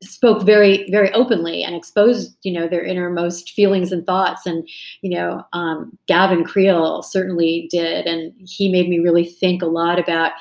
spoke 0.03 0.45
very 0.45 0.89
very 0.91 1.13
openly 1.13 1.65
and 1.65 1.75
exposed 1.75 2.37
you 2.43 2.53
know 2.53 2.69
their 2.69 2.85
innermost 2.85 3.51
feelings 3.51 3.93
and 3.93 4.07
thoughts. 4.07 4.47
And 4.47 4.69
you 5.03 5.11
know 5.11 5.43
um, 5.53 5.97
gavin 6.07 6.45
creel 6.45 7.03
certainly 7.03 7.69
did. 7.71 8.07
And 8.07 8.33
he 8.45 8.71
made 8.71 8.89
me 8.89 8.99
really 8.99 9.25
think 9.25 9.63
a 9.63 9.67
lot 9.67 9.99
about 9.99 10.33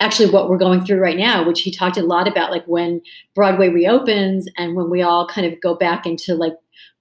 actually 0.00 0.30
what 0.30 0.48
we're 0.48 0.58
going 0.58 0.84
through 0.84 0.98
right 0.98 1.16
now 1.16 1.46
which 1.46 1.60
he 1.60 1.70
talked 1.70 1.96
a 1.96 2.02
lot 2.02 2.26
about 2.26 2.50
like 2.50 2.64
when 2.64 3.00
broadway 3.36 3.68
reopens 3.68 4.48
and 4.56 4.74
when 4.74 4.90
we 4.90 5.00
all 5.00 5.28
kind 5.28 5.46
of 5.46 5.60
go 5.60 5.76
back 5.76 6.06
into 6.06 6.34
like 6.34 6.54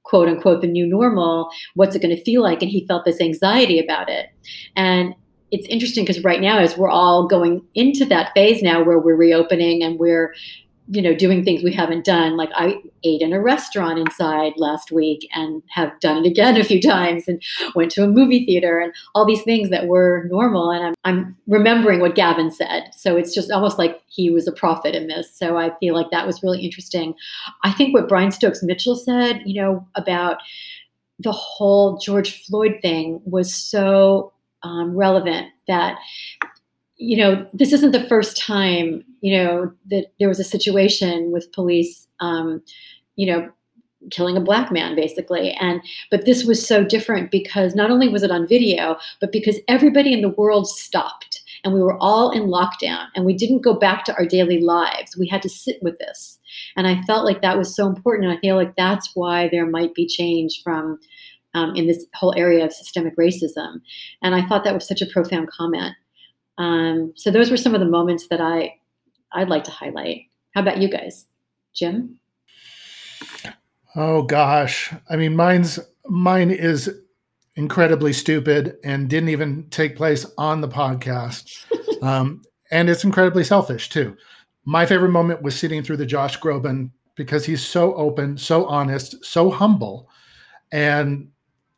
quote 0.04 0.28
unquote 0.28 0.62
the 0.62 0.68
new 0.68 0.86
normal 0.86 1.50
what's 1.76 1.96
it 1.96 2.02
going 2.02 2.16
to 2.16 2.24
feel 2.24 2.42
like? 2.42 2.62
And 2.62 2.72
he 2.72 2.86
felt 2.88 3.06
this 3.06 3.22
anxiety 3.22 3.80
about 3.80 4.10
it. 4.10 4.30
And 4.76 5.16
it's 5.52 5.68
interesting 5.68 6.04
because 6.04 6.24
right 6.24 6.42
now 6.42 6.60
as 6.60 6.78
we're 6.78 6.90
all 6.90 7.28
going 7.28 7.62
into 7.76 8.06
that 8.06 8.32
phase 8.34 8.62
now 8.62 8.84
where 8.84 9.00
we're 9.00 9.16
reopening 9.16 9.84
and 9.84 10.00
we're 10.00 10.34
you 10.88 11.02
know 11.02 11.16
doing 11.16 11.44
things 11.44 11.64
we 11.64 11.74
haven't 11.74 12.06
done. 12.06 12.38
Like 12.38 12.50
i 12.56 12.76
ate 13.04 13.22
in 13.22 13.34
a 13.34 13.42
restaurant 13.42 14.00
inside 14.00 14.54
last 14.58 14.92
week 14.92 15.28
and 15.34 15.62
have 15.70 15.98
done 16.00 16.18
it 16.18 16.28
again 16.30 16.58
a 16.60 16.64
few 16.64 16.82
times 16.82 17.28
and 17.28 17.42
went 17.76 17.92
to 17.92 18.04
a 18.04 18.08
movie 18.08 18.46
theater 18.46 18.80
and 18.80 18.94
all 19.16 19.26
these 19.26 19.44
things 19.44 19.70
that 19.70 19.88
were 19.88 20.28
normal. 20.30 20.72
And 20.72 20.86
i'm, 20.86 20.94
I'm 21.04 21.38
remembering 21.48 22.00
what 22.00 22.16
gavin 22.16 22.52
said. 22.52 22.90
So 22.94 23.16
it's 23.16 23.34
just 23.34 23.52
almost 23.52 23.78
like 23.78 24.02
he 24.08 24.30
was 24.30 24.48
a 24.48 24.52
prophet 24.52 24.96
in 24.96 25.08
this. 25.08 25.34
So 25.36 25.58
i 25.58 25.72
feel 25.80 25.96
like 25.96 26.12
that 26.12 26.28
was 26.28 26.44
really 26.44 26.62
interesting. 26.62 27.14
I 27.64 27.72
think 27.72 27.94
what 27.94 28.10
brian 28.10 28.32
stokes 28.32 28.64
mitchell 28.64 28.96
said 28.96 29.42
you 29.46 29.62
know 29.62 29.88
about 29.96 30.38
the 31.20 31.32
whole 31.32 31.98
george 31.98 32.44
floyd 32.46 32.80
thing 32.82 33.22
was 33.26 33.54
so 33.54 34.34
um, 34.64 34.96
relevant 34.96 35.48
that 35.68 35.98
you 37.02 37.18
know, 37.18 37.48
this 37.52 37.74
isn't 37.74 37.94
the 37.94 38.08
first 38.08 38.38
time, 38.38 39.04
you 39.22 39.36
know, 39.36 39.72
that 39.90 40.14
there 40.20 40.30
was 40.30 40.40
a 40.40 40.44
situation 40.44 41.32
with 41.32 41.52
police, 41.52 42.08
um, 42.20 42.62
you 43.16 43.26
know, 43.26 43.50
killing 44.12 44.38
a 44.38 44.42
black 44.42 44.72
man 44.72 44.96
basically. 44.96 45.52
And 45.54 45.82
but 46.12 46.26
this 46.26 46.44
was 46.44 46.66
so 46.66 46.84
different 46.84 47.32
because 47.32 47.74
not 47.74 47.90
only 47.90 48.08
was 48.08 48.22
it 48.22 48.30
on 48.32 48.48
video 48.48 48.98
but 49.20 49.32
because 49.32 49.58
everybody 49.68 50.14
in 50.14 50.22
the 50.22 50.30
world 50.30 50.68
stopped 50.68 51.42
and 51.64 51.74
we 51.74 51.82
were 51.82 51.98
all 51.98 52.30
in 52.30 52.44
lockdown 52.44 53.08
and 53.16 53.26
we 53.26 53.36
didn't 53.36 53.64
go 53.64 53.74
back 53.74 54.06
to 54.06 54.16
our 54.16 54.26
daily 54.26 54.62
lives. 54.62 55.18
We 55.18 55.28
had 55.28 55.42
to 55.44 55.50
sit 55.50 55.78
with 55.82 55.98
this. 55.98 56.40
And 56.76 56.88
i 56.88 57.02
felt 57.04 57.26
like 57.26 57.42
that 57.42 57.58
was 57.58 57.76
so 57.76 57.88
important. 57.88 58.30
And 58.30 58.38
i 58.38 58.42
feel 58.42 58.56
like 58.56 58.76
that's 58.76 59.12
why 59.16 59.50
there 59.50 59.66
might 59.66 59.96
be 59.96 60.06
change 60.06 60.62
from 60.64 61.00
um, 61.54 61.76
in 61.76 61.88
this 61.88 62.06
whole 62.14 62.34
area 62.38 62.64
of 62.64 62.74
systemic 62.74 63.16
racism. 63.18 63.82
And 64.22 64.36
i 64.36 64.48
thought 64.48 64.64
that 64.64 64.76
was 64.76 64.88
such 64.88 65.02
a 65.02 65.08
profound 65.08 65.50
comment 65.50 65.96
um, 66.62 67.14
so 67.16 67.32
those 67.32 67.50
were 67.50 67.58
some 67.58 67.74
of 67.74 67.80
the 67.80 67.88
moments 67.88 68.28
that 68.28 68.40
I 68.40 68.76
I'd 69.32 69.50
like 69.50 69.64
to 69.64 69.72
highlight. 69.72 70.28
How 70.54 70.62
about 70.62 70.78
you 70.78 70.90
guys, 70.90 71.26
Jim? 71.74 72.20
Oh 73.96 74.22
gosh, 74.22 74.94
I 75.10 75.16
mean, 75.16 75.36
mine's 75.36 75.80
mine 76.06 76.52
is 76.52 77.02
incredibly 77.56 78.14
stupid 78.14 78.78
and 78.84 79.10
didn't 79.10 79.30
even 79.30 79.68
take 79.72 79.96
place 79.96 80.24
on 80.38 80.62
the 80.62 80.68
podcast, 80.68 81.50
um, 82.04 82.44
and 82.70 82.92
it's 82.92 83.04
incredibly 83.04 83.44
selfish 83.44 83.90
too. 83.90 84.16
My 84.64 84.86
favorite 84.86 85.10
moment 85.10 85.42
was 85.42 85.56
sitting 85.56 85.82
through 85.82 85.98
the 85.98 86.06
Josh 86.06 86.40
Groban 86.40 86.92
because 87.16 87.44
he's 87.44 87.66
so 87.66 87.96
open, 87.96 88.38
so 88.38 88.68
honest, 88.68 89.26
so 89.26 89.50
humble, 89.50 90.10
and 90.72 91.28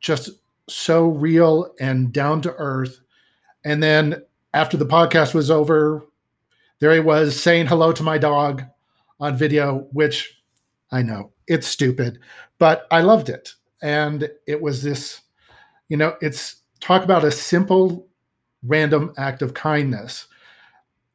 just 0.02 0.30
so 0.68 1.08
real 1.08 1.74
and 1.80 2.12
down 2.12 2.42
to 2.42 2.54
earth. 2.56 3.00
And 3.64 3.82
then 3.82 4.22
after 4.54 4.78
the 4.78 4.86
podcast 4.86 5.34
was 5.34 5.50
over, 5.50 6.06
there 6.80 6.94
he 6.94 7.00
was 7.00 7.40
saying 7.40 7.68
hello 7.68 7.92
to 7.92 8.04
my 8.04 8.18
dog 8.18 8.64
on 9.20 9.38
video, 9.38 9.88
which 9.92 10.42
I 10.92 11.02
know 11.02 11.32
it's 11.48 11.68
stupid, 11.68 12.20
but 12.60 12.88
I 12.92 13.02
loved 13.02 13.30
it. 13.30 13.54
And 13.82 14.30
it 14.48 14.62
was 14.62 14.84
this, 14.84 15.22
you 15.90 15.98
know, 15.98 16.16
it's 16.22 16.58
talk 16.80 17.04
about 17.04 17.24
a 17.24 17.32
simple, 17.32 18.08
random 18.64 19.14
act 19.18 19.42
of 19.42 19.54
kindness 19.54 20.28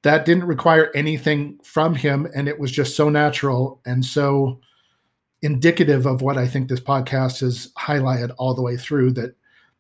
that 0.03 0.25
didn't 0.25 0.45
require 0.45 0.91
anything 0.95 1.59
from 1.63 1.95
him. 1.95 2.27
And 2.35 2.49
it 2.49 2.59
was 2.59 2.71
just 2.71 2.97
so 2.97 3.09
natural 3.09 3.81
and 3.85 4.05
so 4.05 4.61
indicative 5.43 6.07
of 6.07 6.23
what 6.23 6.37
I 6.37 6.47
think 6.47 6.69
this 6.69 6.81
podcast 6.81 7.41
has 7.41 7.73
highlighted 7.79 8.35
all 8.39 8.55
the 8.55 8.63
way 8.63 8.77
through 8.77 9.13
that 9.13 9.35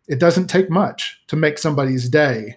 it 0.06 0.20
doesn't 0.20 0.46
take 0.46 0.70
much 0.70 1.20
to 1.26 1.36
make 1.36 1.58
somebody's 1.58 2.08
day 2.08 2.56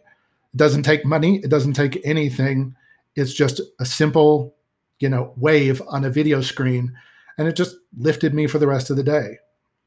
it 0.53 0.57
doesn't 0.57 0.83
take 0.83 1.05
money. 1.05 1.37
It 1.37 1.49
doesn't 1.49 1.73
take 1.73 2.01
anything. 2.03 2.75
It's 3.15 3.33
just 3.33 3.61
a 3.79 3.85
simple, 3.85 4.55
you 4.99 5.09
know, 5.09 5.33
wave 5.37 5.81
on 5.87 6.05
a 6.05 6.09
video 6.09 6.41
screen, 6.41 6.93
and 7.37 7.47
it 7.47 7.55
just 7.55 7.75
lifted 7.97 8.33
me 8.33 8.47
for 8.47 8.59
the 8.59 8.67
rest 8.67 8.89
of 8.89 8.97
the 8.97 9.03
day. 9.03 9.37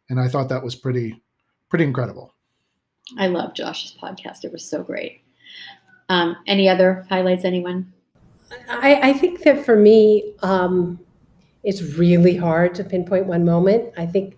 And 0.09 0.21
I 0.21 0.29
thought 0.29 0.49
that 0.51 0.63
was 0.63 0.75
pretty, 0.75 1.23
pretty 1.69 1.85
incredible. 1.85 2.35
I 3.19 3.29
love 3.29 3.55
Josh's 3.55 3.97
podcast. 4.01 4.45
It 4.45 4.53
was 4.53 4.65
so 4.65 4.83
great. 4.83 5.23
Um, 6.09 6.37
any 6.47 6.69
other 6.69 7.07
highlights? 7.09 7.45
Anyone? 7.45 7.93
I, 8.69 9.11
I 9.11 9.13
think 9.15 9.43
that 9.43 9.65
for 9.65 9.77
me, 9.77 10.35
um, 10.43 11.01
it's 11.63 11.83
really 11.83 12.37
hard 12.37 12.75
to 12.77 12.85
pinpoint 12.85 13.27
one 13.27 13.45
moment. 13.45 13.93
I 13.97 14.07
think 14.07 14.37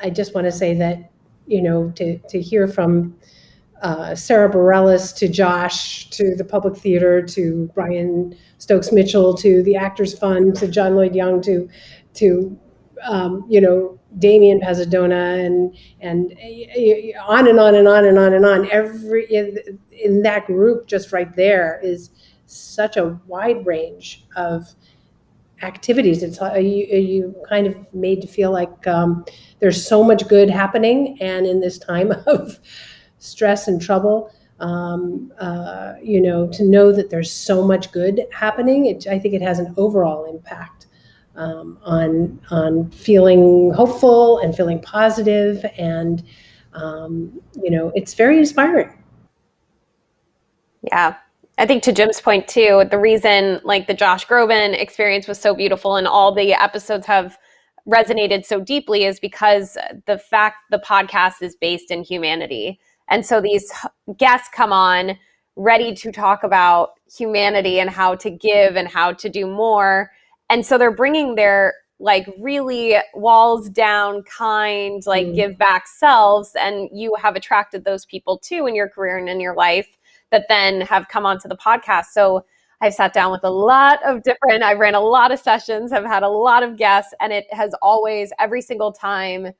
I 0.00 0.10
just 0.10 0.34
want 0.34 0.46
to 0.46 0.52
say 0.52 0.74
that 0.74 1.10
you 1.46 1.60
know 1.60 1.90
to 1.96 2.18
to 2.18 2.40
hear 2.40 2.68
from 2.68 3.16
uh, 3.82 4.14
Sara 4.14 4.50
Bareilles 4.50 5.14
to 5.16 5.28
Josh 5.28 6.10
to 6.10 6.34
the 6.34 6.44
Public 6.44 6.76
Theater 6.76 7.22
to 7.22 7.70
Brian 7.74 8.36
Stokes 8.58 8.92
Mitchell 8.92 9.34
to 9.38 9.62
the 9.62 9.76
Actors 9.76 10.18
Fund 10.18 10.56
to 10.56 10.68
John 10.68 10.96
Lloyd 10.96 11.14
Young 11.14 11.40
to 11.42 11.68
to 12.14 12.58
um, 13.06 13.44
you 13.48 13.60
know 13.60 13.98
Damian 14.18 14.60
Bazadona 14.60 15.44
and 15.44 15.76
and 16.00 16.32
uh, 16.32 17.22
on 17.22 17.48
and 17.48 17.60
on 17.60 17.74
and 17.74 17.86
on 17.86 18.04
and 18.04 18.18
on 18.18 18.34
and 18.34 18.44
on. 18.44 18.70
Every 18.70 19.26
in, 19.26 19.78
in 19.90 20.22
that 20.22 20.46
group, 20.46 20.86
just 20.86 21.12
right 21.12 21.34
there, 21.36 21.80
is 21.82 22.10
such 22.46 22.96
a 22.96 23.20
wide 23.26 23.64
range 23.66 24.26
of 24.36 24.74
activities. 25.62 26.22
It's 26.22 26.40
uh, 26.40 26.54
you, 26.54 26.86
you 26.86 27.34
kind 27.48 27.66
of 27.66 27.94
made 27.94 28.20
to 28.22 28.28
feel 28.28 28.50
like 28.52 28.86
um, 28.86 29.24
there's 29.60 29.86
so 29.86 30.02
much 30.02 30.26
good 30.28 30.50
happening, 30.50 31.18
and 31.20 31.46
in 31.46 31.60
this 31.60 31.78
time 31.78 32.12
of 32.26 32.58
stress 33.18 33.68
and 33.68 33.80
trouble. 33.80 34.32
Um, 34.60 35.32
uh, 35.38 35.94
you 36.02 36.20
know, 36.20 36.48
to 36.48 36.64
know 36.64 36.90
that 36.90 37.10
there's 37.10 37.30
so 37.30 37.64
much 37.64 37.92
good 37.92 38.22
happening, 38.32 38.86
it, 38.86 39.06
I 39.06 39.18
think 39.18 39.34
it 39.34 39.42
has 39.42 39.60
an 39.60 39.72
overall 39.76 40.24
impact 40.24 40.86
um, 41.36 41.78
on 41.84 42.40
on 42.50 42.90
feeling 42.90 43.72
hopeful 43.72 44.38
and 44.40 44.56
feeling 44.56 44.80
positive, 44.80 45.64
and 45.78 46.24
um, 46.72 47.40
you 47.62 47.70
know, 47.70 47.92
it's 47.94 48.14
very 48.14 48.36
inspiring. 48.38 48.92
Yeah, 50.82 51.14
I 51.58 51.66
think 51.66 51.82
to 51.84 51.92
Jim's 51.92 52.20
point 52.20 52.48
too, 52.48 52.84
the 52.90 52.98
reason 52.98 53.60
like 53.64 53.86
the 53.86 53.94
Josh 53.94 54.26
Groban 54.26 54.80
experience 54.80 55.26
was 55.28 55.40
so 55.40 55.54
beautiful 55.54 55.96
and 55.96 56.06
all 56.06 56.34
the 56.34 56.52
episodes 56.52 57.06
have 57.06 57.38
resonated 57.88 58.44
so 58.44 58.60
deeply 58.60 59.04
is 59.04 59.18
because 59.18 59.76
the 60.06 60.18
fact 60.18 60.58
the 60.70 60.78
podcast 60.78 61.42
is 61.42 61.56
based 61.56 61.90
in 61.90 62.02
humanity 62.02 62.78
and 63.08 63.24
so 63.24 63.40
these 63.40 63.72
guests 64.16 64.48
come 64.54 64.72
on 64.72 65.18
ready 65.56 65.94
to 65.94 66.12
talk 66.12 66.44
about 66.44 66.90
humanity 67.16 67.80
and 67.80 67.90
how 67.90 68.14
to 68.14 68.30
give 68.30 68.76
and 68.76 68.86
how 68.88 69.12
to 69.12 69.28
do 69.28 69.46
more. 69.46 70.10
And 70.50 70.64
so 70.64 70.78
they're 70.78 70.94
bringing 70.94 71.34
their 71.34 71.74
like 72.00 72.28
really 72.38 72.94
walls 73.14 73.68
down, 73.68 74.22
kind, 74.22 75.02
like 75.04 75.26
Mm. 75.26 75.34
give 75.34 75.58
back 75.58 75.88
selves. 75.88 76.52
And 76.54 76.88
you 76.92 77.16
have 77.16 77.34
attracted 77.34 77.84
those 77.84 78.04
people 78.04 78.38
too 78.38 78.66
in 78.66 78.76
your 78.76 78.88
career 78.88 79.18
and 79.18 79.28
in 79.28 79.40
your 79.40 79.56
life 79.56 79.88
that 80.30 80.46
then 80.48 80.82
have 80.82 81.08
come 81.08 81.26
onto 81.26 81.48
the 81.48 81.56
podcast. 81.56 82.06
So 82.12 82.44
I've 82.80 82.94
sat 82.94 83.12
down 83.12 83.32
with 83.32 83.42
a 83.42 83.50
lot 83.50 83.98
of 84.04 84.22
different, 84.22 84.62
I've 84.62 84.78
ran 84.78 84.94
a 84.94 85.00
lot 85.00 85.32
of 85.32 85.40
sessions, 85.40 85.92
I've 85.92 86.04
had 86.04 86.22
a 86.22 86.28
lot 86.28 86.62
of 86.62 86.76
guests, 86.76 87.12
and 87.18 87.32
it 87.32 87.52
has 87.52 87.74
always, 87.82 88.32
every 88.38 88.62
single 88.62 88.92
time, 88.92 89.52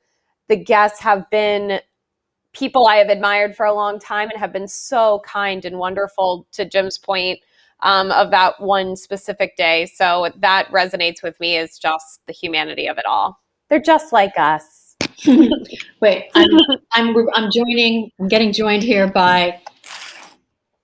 the 0.47 0.55
guests 0.55 1.01
have 1.01 1.29
been 1.29 1.81
people 2.53 2.87
I 2.87 2.95
have 2.95 3.09
admired 3.09 3.55
for 3.55 3.65
a 3.65 3.73
long 3.73 3.99
time 3.99 4.29
and 4.29 4.39
have 4.39 4.51
been 4.51 4.67
so 4.67 5.21
kind 5.25 5.65
and 5.65 5.77
wonderful 5.77 6.47
to 6.53 6.65
Jim's 6.65 6.97
point 6.97 7.39
um, 7.81 8.09
that 8.09 8.59
one 8.59 8.95
specific 8.95 9.55
day. 9.55 9.85
So 9.85 10.31
that 10.37 10.67
resonates 10.69 11.23
with 11.23 11.39
me 11.39 11.57
is 11.57 11.77
just 11.77 12.21
the 12.25 12.33
humanity 12.33 12.87
of 12.87 12.97
it 12.97 13.05
all. 13.05 13.39
They're 13.69 13.79
just 13.79 14.11
like 14.11 14.33
us. 14.37 14.95
Wait, 16.01 16.29
I'm, 16.35 16.49
I'm 16.93 17.15
I'm 17.33 17.51
joining. 17.51 18.11
I'm 18.19 18.27
getting 18.27 18.51
joined 18.51 18.83
here 18.83 19.09
by 19.11 19.61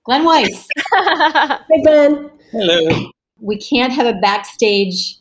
Glenn 0.04 0.24
Weiss. 0.24 0.68
Hey, 0.94 1.82
Glenn. 1.82 2.30
Hello. 2.52 3.10
We 3.40 3.58
can't 3.58 3.92
have 3.92 4.06
a 4.06 4.18
backstage 4.20 5.18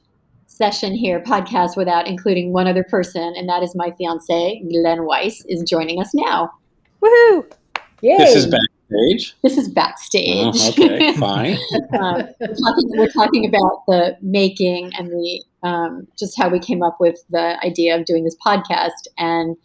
session 0.56 0.94
here, 0.94 1.20
podcast, 1.22 1.76
without 1.76 2.08
including 2.08 2.54
one 2.54 2.68
other 2.68 2.84
person, 2.84 3.34
and 3.36 3.48
that 3.50 3.62
is 3.62 3.76
my 3.76 3.92
fiance, 3.98 4.64
Glenn 4.72 5.06
Weiss, 5.06 5.44
is 5.50 5.64
joining 5.64 6.00
us 6.00 6.14
now. 6.14 6.50
Woohoo! 7.02 7.46
Yay. 8.02 8.18
This 8.18 8.36
is 8.36 8.48
backstage. 8.48 9.36
This 9.44 9.58
is 9.58 9.70
backstage. 9.70 10.56
Oh, 10.56 10.70
okay, 10.70 11.14
fine. 11.18 11.58
um, 12.00 12.28
we're, 12.40 12.56
talking, 12.56 12.90
we're 12.96 13.10
talking 13.10 13.46
about 13.46 13.84
the 13.88 14.18
making 14.22 14.92
and 14.98 15.10
the 15.10 15.44
um, 15.64 16.08
just 16.18 16.40
how 16.40 16.48
we 16.48 16.60
came 16.60 16.84
up 16.84 16.98
with 17.00 17.24
the 17.30 17.58
idea 17.66 17.98
of 17.98 18.06
doing 18.06 18.24
this 18.24 18.38
podcast, 18.46 19.08
and 19.18 19.58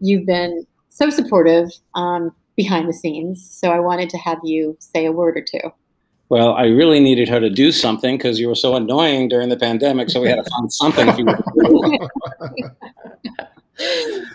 you've 0.00 0.26
been 0.26 0.66
so 0.90 1.10
supportive 1.10 1.70
um, 1.94 2.30
behind 2.56 2.88
the 2.88 2.92
scenes. 2.92 3.48
So 3.50 3.70
I 3.70 3.80
wanted 3.80 4.10
to 4.10 4.18
have 4.18 4.38
you 4.44 4.76
say 4.80 5.06
a 5.06 5.12
word 5.12 5.36
or 5.36 5.42
two. 5.42 5.72
Well, 6.30 6.54
I 6.54 6.66
really 6.66 7.00
needed 7.00 7.28
her 7.28 7.40
to 7.40 7.50
do 7.50 7.72
something 7.72 8.16
because 8.16 8.38
you 8.40 8.48
were 8.48 8.54
so 8.54 8.76
annoying 8.76 9.28
during 9.28 9.48
the 9.50 9.56
pandemic. 9.56 10.10
So 10.10 10.20
we 10.22 10.28
had 10.28 10.36
to 10.36 10.50
find 10.50 10.72
something 10.72 11.12
for 11.12 11.18
you 11.20 11.26
to 11.26 11.42
do. 11.56 12.08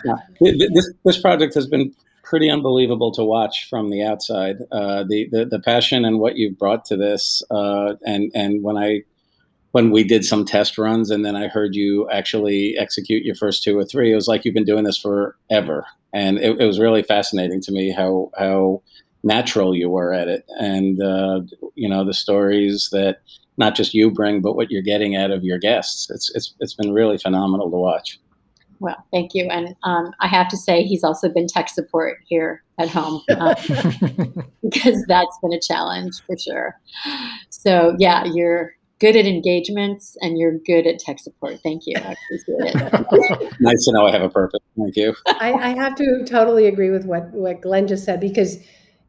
Yeah. 0.06 0.16
Th- 0.42 0.58
th- 0.60 0.72
This, 0.74 0.94
this 1.04 1.22
project 1.22 1.54
has 1.56 1.68
been 1.68 1.94
pretty 2.24 2.50
unbelievable 2.50 3.12
to 3.14 3.24
watch 3.24 3.68
from 3.70 3.90
the 3.90 4.04
outside. 4.04 4.58
Uh, 4.72 5.04
the, 5.08 5.28
the 5.32 5.46
the 5.46 5.60
passion 5.60 6.06
and 6.06 6.20
what 6.20 6.38
you've 6.38 6.58
brought 6.58 6.86
to 6.86 6.98
this, 6.98 7.44
uh, 7.52 7.94
and 8.06 8.32
and 8.36 8.64
when 8.64 8.78
I 8.78 9.04
when 9.72 9.92
we 9.92 10.04
did 10.04 10.26
some 10.26 10.46
test 10.46 10.78
runs, 10.78 11.12
and 11.12 11.26
then 11.26 11.36
I 11.36 11.48
heard 11.50 11.76
you 11.76 12.10
actually 12.12 12.78
execute 12.78 13.24
your 13.26 13.36
first 13.36 13.64
two 13.64 13.78
or 13.78 13.86
three, 13.86 14.12
it 14.12 14.16
was 14.16 14.28
like 14.28 14.46
you've 14.46 14.56
been 14.56 14.66
doing 14.66 14.86
this 14.86 14.98
forever, 15.00 15.86
and 16.14 16.40
it, 16.40 16.62
it 16.62 16.66
was 16.68 16.80
really 16.80 17.04
fascinating 17.04 17.62
to 17.64 17.72
me 17.72 17.92
how 17.92 18.32
how 18.38 18.82
natural 19.26 19.76
you 19.76 19.90
were 19.90 20.14
at 20.14 20.30
it, 20.30 20.46
and 20.60 21.02
uh, 21.02 21.42
you 21.76 21.90
know 21.90 22.06
the 22.06 22.14
stories 22.14 22.90
that 22.94 23.18
not 23.58 23.76
just 23.76 23.94
you 23.94 24.12
bring, 24.12 24.42
but 24.42 24.56
what 24.56 24.72
you're 24.72 24.82
getting 24.82 25.16
out 25.16 25.32
of 25.32 25.44
your 25.44 25.58
guests. 25.58 26.10
It's 26.10 26.34
it's 26.34 26.54
it's 26.60 26.74
been 26.74 26.94
really 26.94 27.18
phenomenal 27.18 27.70
to 27.70 27.78
watch. 27.78 28.20
Well, 28.80 29.04
thank 29.12 29.34
you. 29.34 29.48
And 29.50 29.76
um, 29.84 30.12
I 30.20 30.28
have 30.28 30.48
to 30.50 30.58
say, 30.58 30.84
he's 30.84 31.04
also 31.04 31.30
been 31.30 31.48
tech 31.48 31.70
support 31.70 32.20
here 32.26 32.62
at 32.78 32.90
home 32.90 33.22
um, 33.38 33.56
because 34.62 35.04
that's 35.08 35.38
been 35.42 35.54
a 35.54 35.60
challenge 35.60 36.14
for 36.28 36.38
sure. 36.38 36.80
So, 37.50 37.96
yeah, 38.00 38.26
you're 38.26 38.74
good 39.00 39.16
at 39.16 39.26
engagements 39.26 40.18
and 40.22 40.38
you're 40.38 40.58
good 40.60 40.88
at 40.88 41.00
tech 41.00 41.20
support. 41.20 41.60
Thank 41.64 41.84
you. 41.86 41.96
I 41.98 42.16
appreciate 42.16 42.76
it. 42.76 43.54
Nice 43.60 43.86
to 43.86 43.94
know 43.94 44.06
I 44.08 44.12
have 44.12 44.22
a 44.22 44.30
purpose. 44.30 44.60
Thank 44.78 44.96
you. 44.96 45.16
I, 45.28 45.54
I 45.54 45.70
have 45.70 45.96
to 45.96 46.26
totally 46.26 46.68
agree 46.68 46.90
with 46.90 47.06
what, 47.06 47.30
what 47.32 47.62
Glenn 47.62 47.88
just 47.88 48.04
said 48.06 48.20
because, 48.20 48.58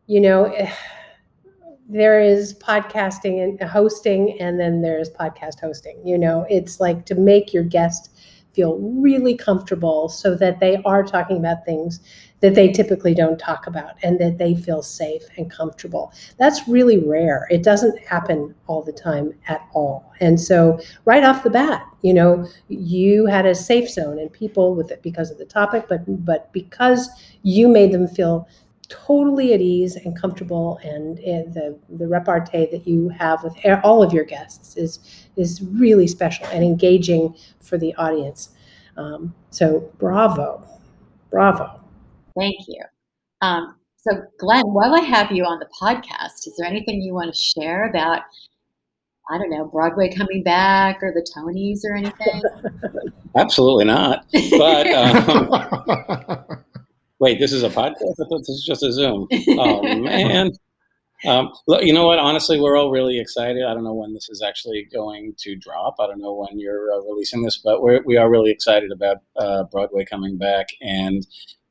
you 0.06 0.20
know, 0.20 0.54
there 1.88 2.20
is 2.20 2.54
podcasting 2.54 3.42
and 3.42 3.62
hosting, 3.68 4.40
and 4.40 4.58
then 4.58 4.82
there's 4.82 5.10
podcast 5.10 5.60
hosting. 5.60 6.04
You 6.04 6.18
know, 6.18 6.46
it's 6.50 6.80
like 6.80 7.06
to 7.06 7.14
make 7.14 7.52
your 7.52 7.62
guest 7.62 8.10
feel 8.52 8.78
really 8.78 9.36
comfortable 9.36 10.08
so 10.08 10.34
that 10.34 10.58
they 10.60 10.76
are 10.84 11.04
talking 11.04 11.36
about 11.36 11.62
things 11.66 12.00
that 12.40 12.54
they 12.54 12.70
typically 12.72 13.14
don't 13.14 13.38
talk 13.38 13.66
about 13.66 13.92
and 14.02 14.18
that 14.18 14.38
they 14.38 14.54
feel 14.54 14.82
safe 14.82 15.22
and 15.36 15.50
comfortable. 15.50 16.12
That's 16.38 16.66
really 16.66 16.98
rare. 16.98 17.46
It 17.50 17.62
doesn't 17.62 17.98
happen 18.04 18.54
all 18.66 18.82
the 18.82 18.92
time 18.92 19.34
at 19.48 19.60
all. 19.74 20.12
And 20.20 20.40
so, 20.40 20.80
right 21.04 21.22
off 21.22 21.44
the 21.44 21.50
bat, 21.50 21.86
you 22.02 22.14
know, 22.14 22.48
you 22.68 23.26
had 23.26 23.46
a 23.46 23.54
safe 23.54 23.90
zone 23.90 24.18
and 24.18 24.32
people 24.32 24.74
with 24.74 24.90
it 24.90 25.02
because 25.02 25.30
of 25.30 25.38
the 25.38 25.44
topic, 25.44 25.86
but 25.88 26.00
but 26.24 26.52
because 26.52 27.08
you 27.42 27.68
made 27.68 27.92
them 27.92 28.08
feel 28.08 28.48
totally 28.88 29.52
at 29.52 29.60
ease 29.60 29.96
and 29.96 30.18
comfortable 30.18 30.78
and, 30.82 31.18
and 31.20 31.54
the 31.54 31.78
the 31.88 32.06
repartee 32.06 32.66
that 32.70 32.86
you 32.86 33.08
have 33.08 33.42
with 33.42 33.54
all 33.84 34.02
of 34.02 34.12
your 34.12 34.24
guests 34.24 34.76
is 34.76 35.26
is 35.36 35.62
really 35.62 36.06
special 36.06 36.46
and 36.46 36.62
engaging 36.62 37.34
for 37.60 37.78
the 37.78 37.94
audience 37.96 38.50
um, 38.96 39.34
so 39.50 39.90
bravo 39.98 40.62
bravo 41.30 41.80
Thank 42.36 42.68
you. 42.68 42.82
Um, 43.40 43.76
so, 43.96 44.22
Glenn, 44.38 44.66
while 44.66 44.94
I 44.94 45.00
have 45.00 45.32
you 45.32 45.44
on 45.44 45.58
the 45.58 45.68
podcast, 45.80 46.46
is 46.46 46.54
there 46.56 46.68
anything 46.68 47.00
you 47.00 47.14
want 47.14 47.34
to 47.34 47.38
share 47.38 47.88
about, 47.88 48.22
I 49.30 49.38
don't 49.38 49.50
know, 49.50 49.64
Broadway 49.64 50.14
coming 50.14 50.42
back 50.42 51.02
or 51.02 51.12
the 51.12 51.26
Tonys 51.34 51.80
or 51.84 51.96
anything? 51.96 52.42
Absolutely 53.36 53.86
not. 53.86 54.26
But 54.58 54.86
um, 54.92 56.58
wait, 57.18 57.38
this 57.38 57.52
is 57.52 57.62
a 57.62 57.68
podcast. 57.68 58.14
I 58.20 58.24
thought 58.28 58.38
this 58.38 58.48
is 58.48 58.64
just 58.66 58.82
a 58.82 58.92
Zoom. 58.92 59.28
Oh 59.48 59.82
man. 59.82 60.52
Um, 61.24 61.50
look, 61.66 61.82
you 61.82 61.94
know 61.94 62.06
what? 62.06 62.18
Honestly, 62.18 62.60
we're 62.60 62.76
all 62.76 62.90
really 62.90 63.18
excited. 63.18 63.64
I 63.64 63.72
don't 63.72 63.84
know 63.84 63.94
when 63.94 64.12
this 64.12 64.28
is 64.28 64.42
actually 64.42 64.86
going 64.92 65.34
to 65.38 65.56
drop. 65.56 65.96
I 65.98 66.06
don't 66.06 66.20
know 66.20 66.34
when 66.34 66.58
you're 66.58 66.92
uh, 66.92 66.98
releasing 66.98 67.42
this, 67.42 67.58
but 67.58 67.80
we're, 67.82 68.02
we 68.04 68.18
are 68.18 68.30
really 68.30 68.50
excited 68.50 68.92
about 68.92 69.18
uh, 69.36 69.64
Broadway 69.64 70.04
coming 70.04 70.36
back. 70.36 70.66
And 70.82 71.26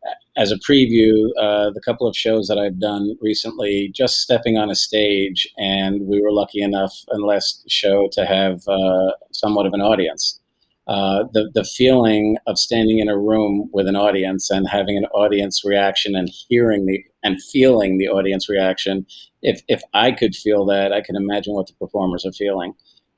uh, 0.06 0.14
as 0.36 0.52
a 0.52 0.58
preview, 0.58 1.30
uh, 1.40 1.70
the 1.70 1.82
couple 1.86 2.08
of 2.08 2.18
shows 2.18 2.48
that 2.48 2.58
I've 2.58 2.80
done 2.80 3.16
recently, 3.22 3.92
just 3.94 4.20
stepping 4.22 4.58
on 4.58 4.72
a 4.72 4.76
stage, 4.76 5.48
and 5.58 6.02
we 6.08 6.22
were 6.22 6.32
lucky 6.32 6.62
enough 6.62 6.94
in 7.12 7.22
the 7.22 7.28
last 7.28 7.70
show 7.70 8.10
to 8.14 8.26
have 8.26 8.68
uh, 8.68 9.12
somewhat 9.32 9.68
of 9.68 9.74
an 9.74 9.82
audience. 9.82 10.40
Uh, 10.88 11.24
the 11.34 11.50
the 11.56 11.64
feeling 11.64 12.38
of 12.46 12.60
standing 12.60 13.00
in 13.00 13.10
a 13.10 13.18
room 13.18 13.70
with 13.74 13.88
an 13.88 13.96
audience 13.96 14.52
and 14.52 14.70
having 14.70 14.96
an 14.98 15.06
audience 15.06 15.66
reaction 15.66 16.16
and 16.16 16.30
hearing 16.48 16.86
the 16.86 17.04
and 17.24 17.42
feeling 17.42 17.98
the 17.98 18.08
audience 18.08 18.48
reaction. 18.48 19.06
If 19.42 19.64
if 19.68 19.82
I 19.94 20.12
could 20.12 20.36
feel 20.36 20.66
that, 20.68 20.94
I 20.94 21.02
can 21.02 21.16
imagine 21.16 21.54
what 21.56 21.68
the 21.68 21.74
performers 21.74 22.26
are 22.26 22.32
feeling. 22.32 22.74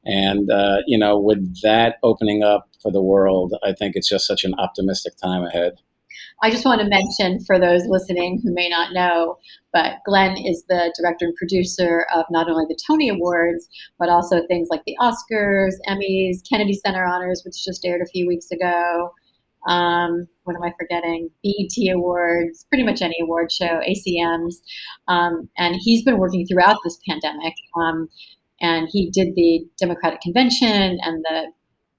And 0.06 0.50
uh, 0.50 0.78
you 0.88 0.98
know, 0.98 1.20
with 1.20 1.62
that 1.62 1.98
opening 2.04 2.42
up 2.42 2.70
for 2.82 2.92
the 2.92 3.02
world, 3.02 3.54
I 3.64 3.74
think 3.74 3.96
it's 3.96 4.08
just 4.08 4.28
such 4.28 4.46
an 4.46 4.54
optimistic 4.58 5.18
time 5.18 5.44
ahead. 5.44 5.74
I 6.44 6.52
just 6.52 6.66
want 6.66 6.82
to 6.82 6.88
mention 6.88 7.44
for 7.46 7.60
those 7.60 7.86
listening 7.88 8.40
who 8.44 8.54
may 8.54 8.70
not 8.70 8.94
know, 8.94 9.38
but 9.74 9.96
Glenn 10.06 10.38
is 10.38 10.64
the 10.70 10.94
director 11.00 11.26
and 11.26 11.36
producer 11.36 12.06
of 12.14 12.26
not 12.30 12.50
only 12.50 12.66
the 12.68 12.78
Tony 12.86 13.10
Awards, 13.10 13.68
but 13.98 14.10
also 14.10 14.46
things 14.46 14.68
like 14.70 14.84
the 14.86 14.96
Oscars, 15.02 15.74
Emmys, 15.88 16.38
Kennedy 16.48 16.74
Center 16.74 17.04
Honors, 17.04 17.42
which 17.44 17.66
just 17.66 17.84
aired 17.84 18.02
a 18.02 18.10
few 18.10 18.28
weeks 18.28 18.52
ago. 18.52 19.12
Um, 19.68 20.28
what 20.44 20.56
am 20.56 20.64
I 20.64 20.72
forgetting? 20.80 21.30
BET 21.44 21.94
Awards, 21.94 22.66
pretty 22.70 22.84
much 22.84 23.02
any 23.02 23.18
award 23.22 23.52
show, 23.52 23.82
ACMs. 23.88 24.56
Um, 25.08 25.50
and 25.58 25.76
he's 25.80 26.04
been 26.04 26.20
working 26.20 26.46
throughout 26.46 26.78
this 26.84 27.00
pandemic. 27.08 27.54
Um, 27.76 28.10
and 28.62 28.88
he 28.92 29.10
did 29.10 29.36
the 29.36 29.66
Democratic 29.80 30.22
Convention 30.22 31.00
and 31.02 31.24
the 31.24 31.52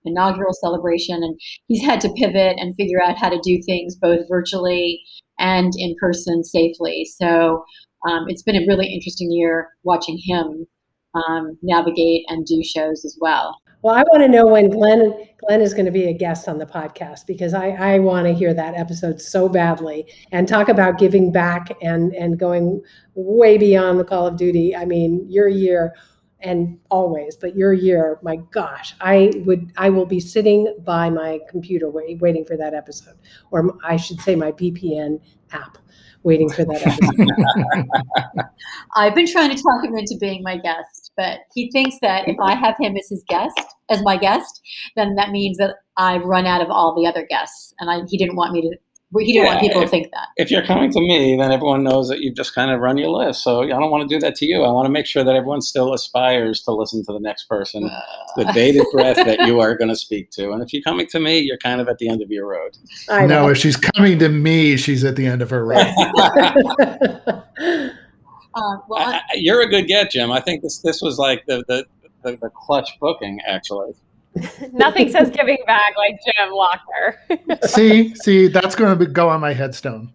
inaugural 0.09 0.53
celebration 0.53 1.23
and 1.23 1.39
he's 1.67 1.83
had 1.83 2.01
to 2.01 2.13
pivot 2.15 2.57
and 2.59 2.75
figure 2.77 3.03
out 3.03 3.19
how 3.19 3.29
to 3.29 3.41
do 3.43 3.61
things 3.65 3.97
both 3.97 4.21
virtually 4.29 5.01
and 5.39 5.73
in 5.77 5.95
person 6.01 6.43
safely. 6.43 7.07
So 7.21 7.65
um, 8.09 8.27
it's 8.29 8.43
been 8.43 8.57
a 8.57 8.67
really 8.67 8.93
interesting 8.93 9.31
year 9.31 9.69
watching 9.83 10.19
him 10.23 10.67
um, 11.15 11.59
navigate 11.63 12.25
and 12.29 12.47
do 12.47 12.63
shows 12.63 13.05
as 13.05 13.17
well. 13.21 13.57
Well 13.83 13.95
i 13.95 14.03
want 14.03 14.23
to 14.23 14.29
know 14.29 14.45
when 14.45 14.71
glenn 14.71 15.15
glenn 15.39 15.61
is 15.61 15.73
going 15.73 15.87
to 15.87 15.93
be 15.93 16.07
a 16.07 16.13
guest 16.13 16.49
on 16.49 16.59
the 16.59 16.67
podcast 16.67 17.27
because 17.29 17.55
i 17.55 17.69
i 17.69 18.01
want 18.01 18.27
to 18.27 18.35
hear 18.35 18.53
that 18.53 18.75
episode 18.75 19.21
so 19.21 19.49
badly 19.49 20.05
and 20.33 20.49
talk 20.49 20.69
about 20.69 20.99
giving 20.99 21.31
back 21.31 21.71
and 21.81 22.13
and 22.15 22.41
going 22.41 22.83
way 23.15 23.57
beyond 23.57 23.99
the 23.99 24.05
call 24.05 24.27
of 24.27 24.37
duty. 24.37 24.75
I 24.75 24.85
mean 24.85 25.25
your 25.29 25.49
year 25.49 25.95
and 26.41 26.79
always 26.91 27.37
but 27.37 27.57
your 27.57 27.73
year 27.73 28.19
my 28.23 28.37
gosh 28.51 28.95
i 29.01 29.33
would 29.45 29.73
i 29.77 29.91
will 29.91 30.07
be 30.07 30.21
sitting 30.21 30.75
by 30.85 31.11
my 31.11 31.41
computer 31.49 31.91
wait, 31.91 32.21
waiting 32.21 32.45
for 32.45 32.57
that 32.57 32.75
episode 32.75 33.15
or 33.51 33.77
i 33.85 33.97
should 33.97 34.21
say 34.21 34.35
my 34.37 34.53
BPN 34.53 35.21
app 35.53 35.79
waiting 36.23 36.49
for 36.49 36.65
that 36.65 36.87
episode 36.87 38.45
i've 38.95 39.15
been 39.15 39.31
trying 39.31 39.55
to 39.55 39.63
talk 39.63 39.85
him 39.85 39.97
into 39.97 40.17
being 40.21 40.43
my 40.43 40.57
guest 40.57 41.13
but 41.17 41.41
he 41.55 41.71
thinks 41.71 41.97
that 42.01 42.29
if 42.29 42.37
i 42.41 42.55
have 42.55 42.77
him 42.79 42.97
as 42.97 43.09
his 43.09 43.25
guest 43.29 43.61
as 43.91 44.03
my 44.03 44.17
guest, 44.17 44.61
then 44.97 45.15
that 45.15 45.31
means 45.31 45.59
that 45.59 45.77
I've 45.97 46.25
run 46.25 46.47
out 46.47 46.61
of 46.61 46.71
all 46.71 46.95
the 46.95 47.07
other 47.09 47.27
guests, 47.27 47.75
and 47.81 47.91
I, 47.91 48.01
he 48.09 48.19
didn't 48.19 48.37
want 48.37 48.53
me 48.53 48.63
to. 48.63 48.77
He 49.17 49.33
didn't 49.33 49.47
want 49.47 49.63
Yeah, 49.63 49.69
people 49.69 49.83
to 49.83 49.89
think 49.89 50.11
that. 50.13 50.29
If 50.37 50.51
you're 50.51 50.65
coming 50.65 50.93
to 50.93 51.01
me, 51.01 51.35
then 51.35 51.51
everyone 51.51 51.83
knows 51.83 52.11
that 52.11 52.21
you've 52.21 52.35
just 52.35 52.55
kind 52.55 52.71
of 52.71 52.81
run 52.81 52.99
your 52.99 53.09
list. 53.09 53.43
So 53.43 53.63
I 53.63 53.69
don't 53.69 53.91
want 53.91 54.09
to 54.09 54.15
do 54.15 54.21
that 54.21 54.35
to 54.37 54.47
you. 54.47 54.63
I 54.63 54.71
want 54.71 54.85
to 54.85 54.91
make 54.91 55.07
sure 55.07 55.25
that 55.25 55.35
everyone 55.35 55.63
still 55.63 55.95
aspires 55.95 56.63
to 56.65 56.73
listen 56.73 57.03
to 57.07 57.13
the 57.15 57.21
next 57.21 57.45
person 57.45 57.91
with 58.37 58.53
bated 58.55 58.85
breath 58.93 59.17
that 59.17 59.47
you 59.47 59.61
are 59.61 59.75
going 59.77 59.89
to 59.89 59.97
speak 59.97 60.31
to. 60.33 60.53
And 60.53 60.63
if 60.63 60.75
you're 60.75 60.83
coming 60.83 61.07
to 61.07 61.21
me, 61.21 61.39
you're 61.39 61.57
kind 61.57 61.81
of 61.81 61.89
at 61.89 61.97
the 61.99 62.09
end 62.11 62.21
of 62.21 62.31
your 62.31 62.47
road. 62.47 62.77
I 63.09 63.25
no, 63.25 63.49
if 63.49 63.57
she's 63.57 63.77
coming 63.77 64.19
to 64.19 64.29
me, 64.29 64.77
she's 64.77 65.05
at 65.05 65.17
the 65.17 65.27
end 65.27 65.41
of 65.41 65.49
her 65.51 65.65
road. 65.65 65.87
Um, 65.87 66.13
well, 68.89 68.99
I, 68.99 69.17
I, 69.17 69.23
you're 69.37 69.63
a 69.63 69.69
good 69.69 69.87
get, 69.87 70.11
Jim. 70.11 70.31
I 70.31 70.41
think 70.41 70.63
this 70.63 70.81
this 70.81 71.01
was 71.01 71.19
like 71.19 71.47
the 71.47 71.65
the, 71.67 71.87
the, 72.25 72.37
the 72.37 72.51
clutch 72.51 72.91
booking, 73.01 73.41
actually. 73.47 73.95
Nothing 74.73 75.11
says 75.11 75.31
giving 75.31 75.59
back 75.67 75.95
like 75.97 76.19
Jim 76.25 76.51
Lochner. 76.51 77.65
see, 77.69 78.15
see, 78.17 78.49
that's 78.49 78.75
going 78.75 78.99
to 78.99 79.07
go 79.07 79.29
on 79.29 79.41
my 79.41 79.53
headstone 79.53 80.13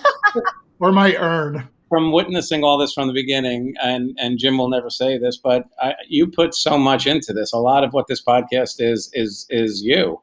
or 0.80 0.92
my 0.92 1.14
urn. 1.16 1.68
From 1.88 2.12
witnessing 2.12 2.64
all 2.64 2.76
this 2.76 2.92
from 2.92 3.06
the 3.06 3.12
beginning, 3.12 3.74
and 3.80 4.18
and 4.18 4.38
Jim 4.38 4.58
will 4.58 4.68
never 4.68 4.90
say 4.90 5.16
this, 5.16 5.36
but 5.36 5.66
I, 5.80 5.94
you 6.08 6.26
put 6.26 6.54
so 6.54 6.76
much 6.76 7.06
into 7.06 7.32
this. 7.32 7.52
A 7.52 7.58
lot 7.58 7.84
of 7.84 7.92
what 7.92 8.08
this 8.08 8.22
podcast 8.22 8.80
is 8.80 9.10
is 9.12 9.46
is 9.48 9.82
you, 9.82 10.20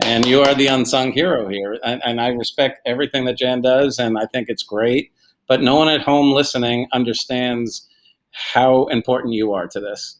and 0.00 0.26
you 0.26 0.42
are 0.42 0.54
the 0.54 0.66
unsung 0.66 1.12
hero 1.12 1.48
here. 1.48 1.78
And, 1.82 2.02
and 2.04 2.20
I 2.20 2.28
respect 2.28 2.80
everything 2.84 3.24
that 3.24 3.38
Jan 3.38 3.62
does, 3.62 3.98
and 3.98 4.18
I 4.18 4.26
think 4.26 4.48
it's 4.50 4.64
great. 4.64 5.12
But 5.46 5.62
no 5.62 5.76
one 5.76 5.88
at 5.88 6.02
home 6.02 6.32
listening 6.32 6.88
understands 6.92 7.88
how 8.32 8.86
important 8.86 9.32
you 9.32 9.52
are 9.52 9.68
to 9.68 9.80
this. 9.80 10.18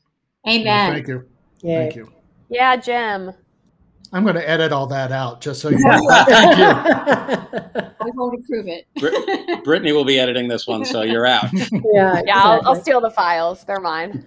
Amen. 0.48 0.92
Thank 0.92 1.09
you. 1.09 1.29
Yay. 1.62 1.77
Thank 1.77 1.96
you. 1.96 2.12
Yeah, 2.48 2.76
Jim. 2.76 3.33
I'm 4.12 4.22
going 4.22 4.37
to 4.37 4.48
edit 4.48 4.70
all 4.70 4.87
that 4.87 5.11
out 5.11 5.40
just 5.40 5.61
so 5.61 5.68
you 5.70 5.78
know. 5.78 6.24
Thank 6.26 6.59
you. 6.59 6.64
I 8.00 8.11
won't 8.14 8.38
approve 8.38 8.68
it. 8.68 8.87
Brit- 9.00 9.64
Brittany 9.64 9.92
will 9.92 10.04
be 10.04 10.18
editing 10.20 10.46
this 10.48 10.66
one, 10.66 10.85
so 10.85 11.02
you're 11.02 11.26
out. 11.26 11.52
yeah, 11.92 12.22
Yeah, 12.24 12.40
I'll, 12.40 12.61
I'll 12.64 12.80
steal 12.80 13.00
the 13.00 13.11
files. 13.11 13.64
They're 13.64 13.80
mine. 13.80 14.24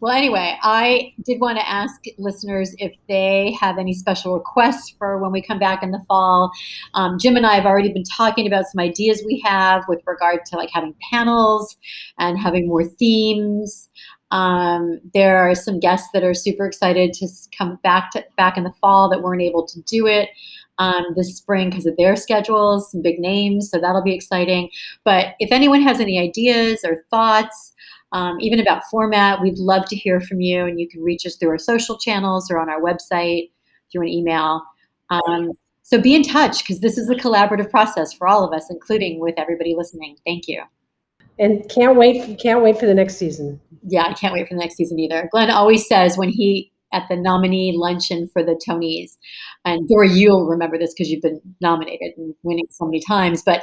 Well, 0.00 0.16
anyway, 0.16 0.56
I 0.62 1.12
did 1.26 1.42
want 1.42 1.58
to 1.58 1.68
ask 1.68 2.00
listeners 2.16 2.74
if 2.78 2.94
they 3.06 3.54
have 3.60 3.76
any 3.76 3.92
special 3.92 4.32
requests 4.32 4.94
for 4.98 5.18
when 5.18 5.30
we 5.30 5.42
come 5.42 5.58
back 5.58 5.82
in 5.82 5.90
the 5.90 6.02
fall. 6.08 6.50
Um, 6.94 7.18
Jim 7.18 7.36
and 7.36 7.46
I 7.46 7.54
have 7.54 7.66
already 7.66 7.92
been 7.92 8.04
talking 8.04 8.46
about 8.46 8.64
some 8.64 8.80
ideas 8.80 9.22
we 9.26 9.40
have 9.44 9.84
with 9.88 10.02
regard 10.06 10.46
to 10.46 10.56
like 10.56 10.70
having 10.72 10.94
panels 11.12 11.76
and 12.18 12.38
having 12.38 12.66
more 12.66 12.84
themes. 12.84 13.89
Um, 14.30 15.00
there 15.12 15.38
are 15.38 15.54
some 15.54 15.80
guests 15.80 16.08
that 16.14 16.22
are 16.22 16.34
super 16.34 16.66
excited 16.66 17.12
to 17.14 17.28
come 17.56 17.78
back 17.82 18.12
to 18.12 18.24
back 18.36 18.56
in 18.56 18.64
the 18.64 18.72
fall 18.80 19.08
that 19.10 19.22
weren't 19.22 19.42
able 19.42 19.66
to 19.66 19.80
do 19.82 20.06
it 20.06 20.28
um, 20.80 21.04
this 21.14 21.36
spring 21.36 21.68
because 21.70 21.86
of 21.86 21.96
their 21.96 22.16
schedules, 22.16 22.90
some 22.90 23.02
big 23.02 23.18
names, 23.18 23.70
so 23.70 23.78
that'll 23.78 24.02
be 24.02 24.14
exciting. 24.14 24.70
But 25.04 25.34
if 25.38 25.52
anyone 25.52 25.82
has 25.82 26.00
any 26.00 26.18
ideas 26.18 26.80
or 26.84 27.04
thoughts, 27.10 27.72
um, 28.12 28.40
even 28.40 28.58
about 28.58 28.84
format, 28.90 29.40
we'd 29.40 29.58
love 29.58 29.84
to 29.86 29.96
hear 29.96 30.20
from 30.20 30.40
you. 30.40 30.64
And 30.64 30.80
you 30.80 30.88
can 30.88 31.02
reach 31.02 31.26
us 31.26 31.36
through 31.36 31.50
our 31.50 31.58
social 31.58 31.98
channels 31.98 32.50
or 32.50 32.58
on 32.58 32.68
our 32.68 32.80
website 32.80 33.50
through 33.92 34.02
an 34.02 34.08
email. 34.08 34.62
Um, 35.10 35.52
so 35.82 36.00
be 36.00 36.14
in 36.14 36.22
touch 36.22 36.60
because 36.60 36.80
this 36.80 36.96
is 36.96 37.10
a 37.10 37.14
collaborative 37.14 37.70
process 37.70 38.12
for 38.12 38.26
all 38.26 38.44
of 38.44 38.52
us, 38.52 38.70
including 38.70 39.20
with 39.20 39.34
everybody 39.36 39.74
listening. 39.76 40.16
Thank 40.24 40.48
you. 40.48 40.62
And 41.40 41.66
can't 41.70 41.96
wait, 41.96 42.38
can't 42.38 42.62
wait 42.62 42.78
for 42.78 42.86
the 42.86 42.94
next 42.94 43.16
season. 43.16 43.58
Yeah, 43.82 44.02
I 44.02 44.12
can't 44.12 44.34
wait 44.34 44.46
for 44.46 44.54
the 44.54 44.60
next 44.60 44.76
season 44.76 44.98
either. 44.98 45.28
Glenn 45.32 45.50
always 45.50 45.88
says 45.88 46.18
when 46.18 46.28
he 46.28 46.70
at 46.92 47.06
the 47.08 47.16
nominee 47.16 47.72
luncheon 47.76 48.28
for 48.32 48.42
the 48.42 48.60
Tonys, 48.68 49.16
and 49.64 49.88
Dora, 49.88 50.08
you'll 50.08 50.46
remember 50.46 50.76
this 50.76 50.92
because 50.92 51.10
you've 51.10 51.22
been 51.22 51.40
nominated 51.60 52.12
and 52.16 52.34
winning 52.42 52.66
so 52.70 52.84
many 52.84 53.00
times. 53.00 53.42
But 53.42 53.62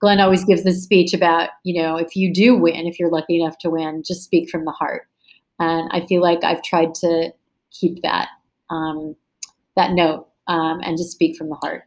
Glenn 0.00 0.20
always 0.20 0.44
gives 0.44 0.64
this 0.64 0.82
speech 0.82 1.14
about, 1.14 1.50
you 1.62 1.80
know, 1.80 1.96
if 1.96 2.16
you 2.16 2.32
do 2.34 2.56
win, 2.56 2.86
if 2.86 2.98
you're 2.98 3.10
lucky 3.10 3.40
enough 3.40 3.56
to 3.58 3.70
win, 3.70 4.02
just 4.04 4.24
speak 4.24 4.50
from 4.50 4.64
the 4.64 4.72
heart. 4.72 5.06
And 5.60 5.88
I 5.92 6.04
feel 6.06 6.22
like 6.22 6.42
I've 6.42 6.62
tried 6.62 6.92
to 6.96 7.32
keep 7.70 8.02
that 8.02 8.30
um, 8.68 9.14
that 9.76 9.92
note 9.92 10.26
um, 10.48 10.80
and 10.82 10.98
just 10.98 11.12
speak 11.12 11.36
from 11.36 11.50
the 11.50 11.54
heart. 11.56 11.84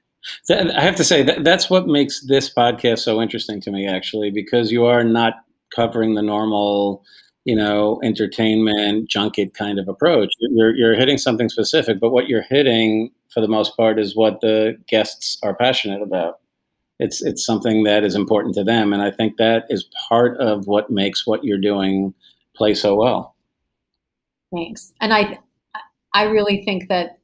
I 0.50 0.82
have 0.82 0.96
to 0.96 1.04
say 1.04 1.24
that 1.24 1.44
that's 1.44 1.70
what 1.70 1.88
makes 1.88 2.22
this 2.22 2.52
podcast 2.52 3.00
so 3.00 3.22
interesting 3.22 3.62
to 3.62 3.72
me, 3.72 3.88
actually, 3.88 4.32
because 4.32 4.72
you 4.72 4.86
are 4.86 5.04
not 5.04 5.36
covering 5.76 6.16
the 6.16 6.22
normal, 6.22 7.04
you 7.44 7.56
know, 7.56 8.00
entertainment 8.04 9.10
junket 9.10 9.54
kind 9.54 9.80
of 9.80 9.88
approach. 9.88 10.34
You're 10.40 10.76
you're 10.76 10.96
hitting 10.96 11.18
something 11.18 11.50
specific, 11.50 12.00
but 12.00 12.12
what 12.12 12.28
you're 12.28 12.44
hitting 12.44 13.12
for 13.30 13.42
the 13.42 13.48
most 13.48 13.76
part 13.76 14.00
is 14.00 14.16
what 14.16 14.42
the 14.42 14.78
guests 14.88 15.38
are 15.44 15.56
passionate 15.56 16.02
about. 16.02 16.40
It's 17.00 17.22
it's 17.22 17.46
something 17.46 17.84
that 17.84 18.04
is 18.04 18.16
important 18.16 18.56
to 18.56 18.64
them, 18.64 18.94
and 18.94 19.02
I 19.02 19.12
think 19.12 19.38
that 19.38 19.66
is 19.70 19.88
part 20.08 20.38
of 20.38 20.68
what 20.68 20.90
makes 20.90 21.28
what 21.28 21.44
you're 21.44 21.58
doing 21.58 22.14
play 22.56 22.74
so 22.74 22.96
well. 22.96 23.36
Thanks. 24.54 24.94
And 25.02 25.14
I 25.14 25.40
I 26.14 26.24
really 26.24 26.64
think 26.64 26.88
that 26.88 27.20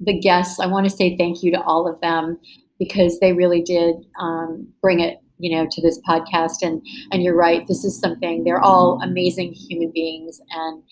the 0.00 0.18
guests, 0.18 0.60
I 0.60 0.66
want 0.66 0.88
to 0.88 0.94
say 0.94 1.16
thank 1.16 1.42
you 1.42 1.50
to 1.52 1.62
all 1.62 1.88
of 1.88 2.00
them 2.00 2.38
because 2.78 3.18
they 3.20 3.32
really 3.32 3.62
did 3.62 3.96
um, 4.20 4.68
bring 4.82 5.00
it, 5.00 5.18
you 5.38 5.54
know, 5.54 5.66
to 5.70 5.80
this 5.80 6.00
podcast. 6.08 6.62
And 6.62 6.84
and 7.12 7.22
you're 7.22 7.36
right, 7.36 7.66
this 7.66 7.84
is 7.84 7.98
something. 7.98 8.44
They're 8.44 8.60
all 8.60 9.00
amazing 9.02 9.52
human 9.52 9.90
beings, 9.92 10.40
and 10.50 10.82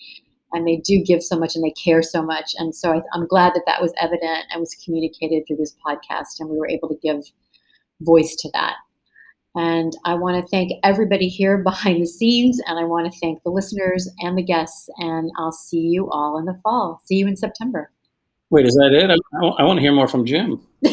and 0.53 0.67
they 0.67 0.77
do 0.77 1.03
give 1.03 1.23
so 1.23 1.37
much 1.37 1.55
and 1.55 1.63
they 1.63 1.71
care 1.71 2.01
so 2.03 2.21
much. 2.21 2.53
And 2.57 2.75
so 2.75 2.93
I, 2.93 3.01
I'm 3.13 3.27
glad 3.27 3.53
that 3.55 3.63
that 3.65 3.81
was 3.81 3.93
evident 3.99 4.45
and 4.51 4.59
was 4.59 4.75
communicated 4.83 5.43
through 5.45 5.57
this 5.57 5.75
podcast, 5.85 6.39
and 6.39 6.49
we 6.49 6.57
were 6.57 6.69
able 6.69 6.89
to 6.89 6.97
give 7.01 7.25
voice 8.01 8.35
to 8.37 8.49
that. 8.53 8.75
And 9.55 9.93
I 10.03 10.15
want 10.15 10.41
to 10.41 10.49
thank 10.49 10.71
everybody 10.83 11.27
here 11.27 11.57
behind 11.63 12.01
the 12.01 12.07
scenes, 12.07 12.61
and 12.67 12.79
I 12.79 12.85
want 12.85 13.11
to 13.11 13.19
thank 13.19 13.43
the 13.43 13.51
listeners 13.51 14.09
and 14.19 14.37
the 14.37 14.43
guests. 14.43 14.89
And 14.97 15.31
I'll 15.37 15.51
see 15.51 15.81
you 15.81 16.09
all 16.09 16.37
in 16.37 16.45
the 16.45 16.59
fall. 16.63 17.01
See 17.05 17.15
you 17.15 17.27
in 17.27 17.35
September. 17.35 17.92
Wait, 18.53 18.67
is 18.67 18.75
that 18.75 18.91
it? 18.93 19.09
I, 19.09 19.45
I 19.45 19.63
want 19.63 19.77
to 19.77 19.81
hear 19.81 19.91
more 19.91 20.07
from 20.07 20.25
Jim. 20.25 20.61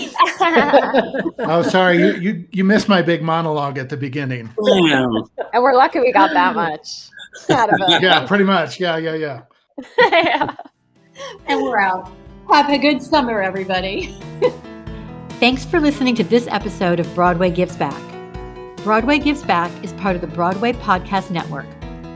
Oh, 1.38 1.62
sorry, 1.62 1.98
you, 1.98 2.12
you 2.14 2.44
you 2.50 2.64
missed 2.64 2.88
my 2.88 3.02
big 3.02 3.22
monologue 3.22 3.76
at 3.76 3.90
the 3.90 3.96
beginning. 3.96 4.48
Damn. 4.64 5.14
And 5.52 5.62
we're 5.62 5.74
lucky 5.74 6.00
we 6.00 6.12
got 6.12 6.32
that 6.32 6.54
much 6.54 7.08
out 7.50 7.68
of 7.68 7.78
it. 7.80 8.02
Yeah, 8.02 8.26
pretty 8.26 8.44
much. 8.44 8.80
Yeah, 8.80 8.96
yeah, 8.96 9.14
yeah. 9.14 9.42
yeah. 10.10 10.54
And 11.46 11.60
we're 11.62 11.78
out. 11.78 12.10
Have 12.50 12.70
a 12.70 12.78
good 12.78 13.02
summer, 13.02 13.42
everybody. 13.42 14.18
Thanks 15.32 15.66
for 15.66 15.78
listening 15.78 16.14
to 16.14 16.24
this 16.24 16.46
episode 16.46 16.98
of 16.98 17.14
Broadway 17.14 17.50
Gives 17.50 17.76
Back. 17.76 18.02
Broadway 18.78 19.18
Gives 19.18 19.42
Back 19.42 19.70
is 19.84 19.92
part 19.94 20.16
of 20.16 20.22
the 20.22 20.28
Broadway 20.28 20.72
Podcast 20.72 21.30
Network, 21.30 21.66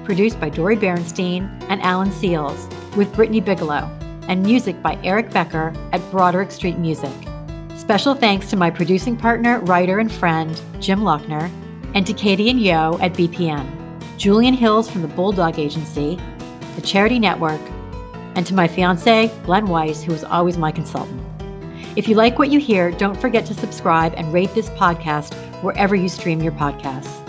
produced 0.04 0.40
by 0.40 0.48
Dori 0.48 0.76
Berinstein 0.76 1.50
and 1.68 1.82
Alan 1.82 2.08
Seales, 2.10 2.66
with 2.96 3.12
Brittany 3.14 3.40
Bigelow, 3.40 3.90
and 4.28 4.42
music 4.42 4.80
by 4.82 4.98
Eric 5.02 5.30
Becker 5.30 5.72
at 5.92 6.00
Broderick 6.10 6.50
Street 6.50 6.78
Music. 6.78 7.12
Special 7.76 8.14
thanks 8.14 8.48
to 8.50 8.56
my 8.56 8.70
producing 8.70 9.16
partner, 9.16 9.60
writer, 9.60 9.98
and 9.98 10.10
friend, 10.10 10.60
Jim 10.80 11.00
Lochner, 11.00 11.50
and 11.94 12.06
to 12.06 12.12
Katie 12.12 12.50
and 12.50 12.60
Yo 12.60 12.98
at 13.00 13.12
BPN, 13.12 13.66
Julian 14.16 14.54
Hills 14.54 14.90
from 14.90 15.02
the 15.02 15.08
Bulldog 15.08 15.58
Agency, 15.58 16.18
the 16.76 16.82
Charity 16.82 17.18
Network, 17.18 17.60
and 18.36 18.46
to 18.46 18.54
my 18.54 18.66
fiance, 18.66 19.30
Glenn 19.44 19.66
Weiss, 19.66 20.02
who 20.02 20.12
is 20.12 20.24
always 20.24 20.56
my 20.56 20.72
consultant. 20.72 21.20
If 21.96 22.08
you 22.08 22.16
like 22.16 22.38
what 22.38 22.50
you 22.50 22.58
hear, 22.58 22.90
don't 22.90 23.20
forget 23.20 23.46
to 23.46 23.54
subscribe 23.54 24.14
and 24.16 24.32
rate 24.32 24.52
this 24.54 24.70
podcast 24.70 25.34
wherever 25.62 25.94
you 25.94 26.08
stream 26.08 26.42
your 26.42 26.52
podcasts. 26.52 27.20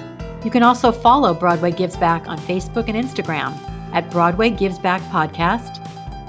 You 0.44 0.52
can 0.52 0.64
also 0.64 0.92
follow 0.92 1.34
Broadway 1.34 1.72
Gives 1.72 1.96
Back 1.96 2.28
on 2.28 2.38
Facebook 2.40 2.88
and 2.88 2.96
Instagram 2.96 3.54
at 3.94 4.10
Broadway 4.12 4.50
Gives 4.50 4.80
Back 4.80 5.02
Podcast 5.04 5.82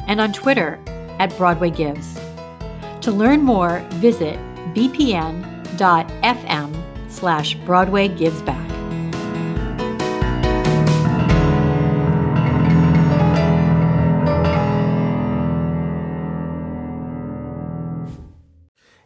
and 0.07 0.21
on 0.21 0.33
Twitter 0.33 0.79
at 1.19 1.37
Broadway 1.37 1.71
Gives. 1.71 2.19
To 3.03 3.13
learn 3.13 3.43
more, 3.43 3.81
visit 3.95 4.39
bpn.fm 4.75 5.11
slash 7.09 7.55
Broadway 7.55 8.09
Gives 8.09 8.43
Back. 8.43 8.66